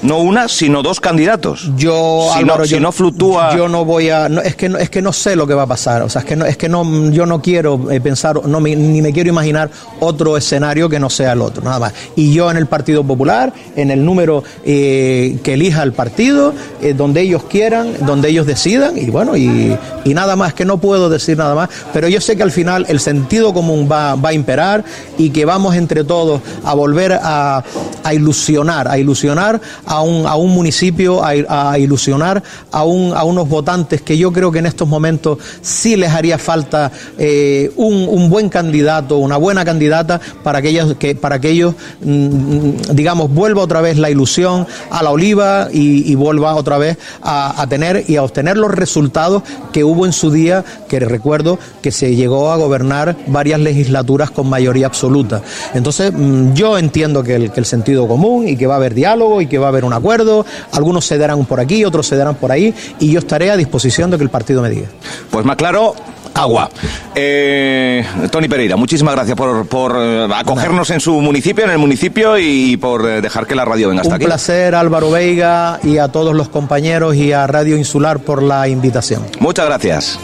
no 0.02 0.18
una, 0.18 0.48
sino 0.48 0.82
dos 0.82 1.00
candidatos. 1.00 1.70
Yo, 1.76 2.30
si, 2.36 2.44
no, 2.44 2.64
si 2.64 2.80
no 2.80 2.92
fluctúa. 2.92 3.56
Yo 3.56 3.68
no 3.68 3.84
voy 3.84 4.08
a. 4.08 4.26
es, 4.26 4.56
que 4.56 4.68
no, 4.68 4.78
es 4.78 4.90
que 4.90 5.02
no 5.02 5.12
sé 5.12 5.36
lo 5.36 5.46
que 5.46 5.54
va 5.54 5.62
a 5.62 5.66
pasar. 5.66 6.02
O 6.02 6.08
sea, 6.08 6.20
es 6.20 6.26
que 6.26 6.36
no, 6.36 6.46
es 6.46 6.56
que 6.56 6.68
no, 6.68 7.10
yo 7.10 7.26
no 7.26 7.42
quiero 7.42 7.90
eh, 7.90 8.00
pensar, 8.00 8.46
no 8.46 8.60
ni 8.60 9.02
me 9.02 9.12
quiero 9.12 9.28
imaginar 9.28 9.70
otro 10.00 10.36
escenario 10.36 10.88
que 10.88 10.98
no 10.98 11.10
sea 11.10 11.32
el 11.32 11.42
otro, 11.42 11.62
nada 11.62 11.78
más. 11.78 11.92
Y 12.16 12.32
yo 12.32 12.50
en 12.50 12.56
el 12.56 12.66
Partido 12.66 13.04
Popular, 13.04 13.52
en 13.76 13.90
el 13.90 14.04
número 14.04 14.42
eh, 14.64 15.38
que 15.42 15.54
elija 15.54 15.82
el 15.82 15.92
partido, 15.92 16.54
eh, 16.80 16.94
donde 16.94 17.20
ellos 17.20 17.44
quieran, 17.44 17.94
donde 18.06 18.28
ellos 18.30 18.46
decidan, 18.46 18.96
y 18.96 19.06
bueno, 19.10 19.36
y, 19.36 19.76
y, 20.04 20.14
nada 20.14 20.36
más, 20.36 20.54
que 20.54 20.64
no 20.64 20.78
puedo 20.78 21.08
decir 21.08 21.36
nada 21.36 21.54
más. 21.54 21.68
Pero 21.92 22.08
yo 22.08 22.20
sé 22.20 22.36
que 22.36 22.42
al 22.42 22.52
final 22.52 22.86
el 22.88 23.00
sentido 23.00 23.52
común 23.52 23.88
va, 23.90 24.14
va 24.14 24.30
a 24.30 24.32
imperar 24.32 24.84
y 25.18 25.30
que 25.30 25.44
vamos 25.44 25.74
entre 25.74 26.04
todos 26.04 26.40
a 26.64 26.74
volver 26.74 27.12
a, 27.12 27.62
a 28.02 28.14
ilusionar, 28.14 28.88
a 28.88 28.98
ilusionar 28.98 29.60
a 29.90 30.02
un, 30.02 30.24
a 30.24 30.36
un 30.36 30.50
municipio, 30.50 31.20
a, 31.24 31.76
ilusionar 31.76 32.44
a, 32.70 32.84
un, 32.84 33.12
a 33.12 33.24
unos 33.24 33.48
votantes 33.48 34.00
que 34.02 34.16
yo 34.16 34.32
creo 34.32 34.52
que 34.52 34.60
en 34.60 34.66
estos 34.66 34.86
momentos 34.86 35.38
sí 35.62 35.96
les 35.96 36.10
haría 36.10 36.38
falta 36.38 36.92
eh, 37.18 37.72
un, 37.74 38.06
un, 38.08 38.30
buen 38.30 38.48
candidato, 38.48 39.18
una 39.18 39.36
buena 39.36 39.64
candidata 39.64 40.20
para 40.44 40.62
que 40.62 40.68
ellos, 40.68 40.94
que, 40.96 41.16
para 41.16 41.40
que 41.40 41.50
ellos 41.50 41.74
mm, 42.02 42.92
digamos, 42.92 43.34
vuelva 43.34 43.62
otra 43.62 43.80
vez 43.80 43.98
la 43.98 44.10
ilusión 44.10 44.64
a 44.90 45.02
la 45.02 45.10
oliva 45.10 45.68
y, 45.72 46.14
vuelva 46.14 46.54
otra 46.54 46.78
vez 46.78 46.96
a, 47.20 47.60
a, 47.60 47.66
tener 47.66 48.04
y 48.06 48.14
a 48.14 48.22
obtener 48.22 48.56
los 48.56 48.70
resultados 48.70 49.42
que 49.72 49.82
hubo 49.82 50.06
en 50.06 50.12
su 50.12 50.30
día, 50.30 50.64
que 50.88 51.00
recuerdo 51.00 51.58
que 51.82 51.90
se 51.90 52.14
llegó 52.14 52.52
a 52.52 52.56
gobernar 52.56 53.16
varias 53.26 53.58
legislaturas 53.58 54.30
con 54.30 54.48
mayoría 54.48 54.86
absoluta. 54.86 55.42
Entonces, 55.74 56.12
mm, 56.12 56.52
yo 56.52 56.78
entiendo 56.78 57.24
que 57.24 57.34
el, 57.34 57.50
que 57.50 57.58
el 57.58 57.66
sentido 57.66 58.06
común 58.06 58.46
y 58.46 58.56
que 58.56 58.68
va 58.68 58.74
a 58.74 58.76
haber 58.76 58.94
diálogo 58.94 59.40
y 59.40 59.48
que 59.48 59.58
va 59.58 59.66
a 59.66 59.68
haber 59.70 59.79
un 59.84 59.92
acuerdo, 59.92 60.44
algunos 60.72 61.04
se 61.06 61.18
darán 61.18 61.44
por 61.44 61.60
aquí, 61.60 61.84
otros 61.84 62.06
se 62.06 62.16
darán 62.16 62.34
por 62.34 62.52
ahí, 62.52 62.74
y 62.98 63.12
yo 63.12 63.18
estaré 63.18 63.50
a 63.50 63.56
disposición 63.56 64.10
de 64.10 64.16
que 64.16 64.24
el 64.24 64.30
partido 64.30 64.62
me 64.62 64.70
diga. 64.70 64.88
Pues 65.30 65.44
más 65.44 65.56
claro, 65.56 65.94
agua. 66.34 66.70
Eh, 67.14 68.04
Tony 68.30 68.48
Pereira, 68.48 68.76
muchísimas 68.76 69.14
gracias 69.14 69.36
por, 69.36 69.92
eh, 69.96 70.28
acogernos 70.34 70.90
en 70.90 71.00
su 71.00 71.20
municipio, 71.20 71.64
en 71.64 71.70
el 71.70 71.78
municipio 71.78 72.38
y 72.38 72.76
por 72.76 73.08
eh, 73.08 73.20
dejar 73.20 73.46
que 73.46 73.54
la 73.54 73.64
radio 73.64 73.88
venga 73.88 74.02
hasta 74.02 74.14
aquí. 74.14 74.24
Un 74.24 74.30
placer, 74.30 74.74
Álvaro 74.74 75.10
Veiga, 75.10 75.80
y 75.82 75.98
a 75.98 76.08
todos 76.08 76.34
los 76.34 76.48
compañeros 76.48 77.14
y 77.16 77.32
a 77.32 77.46
Radio 77.46 77.76
Insular 77.76 78.20
por 78.20 78.42
la 78.42 78.68
invitación. 78.68 79.22
Muchas 79.38 79.66
gracias. 79.66 80.18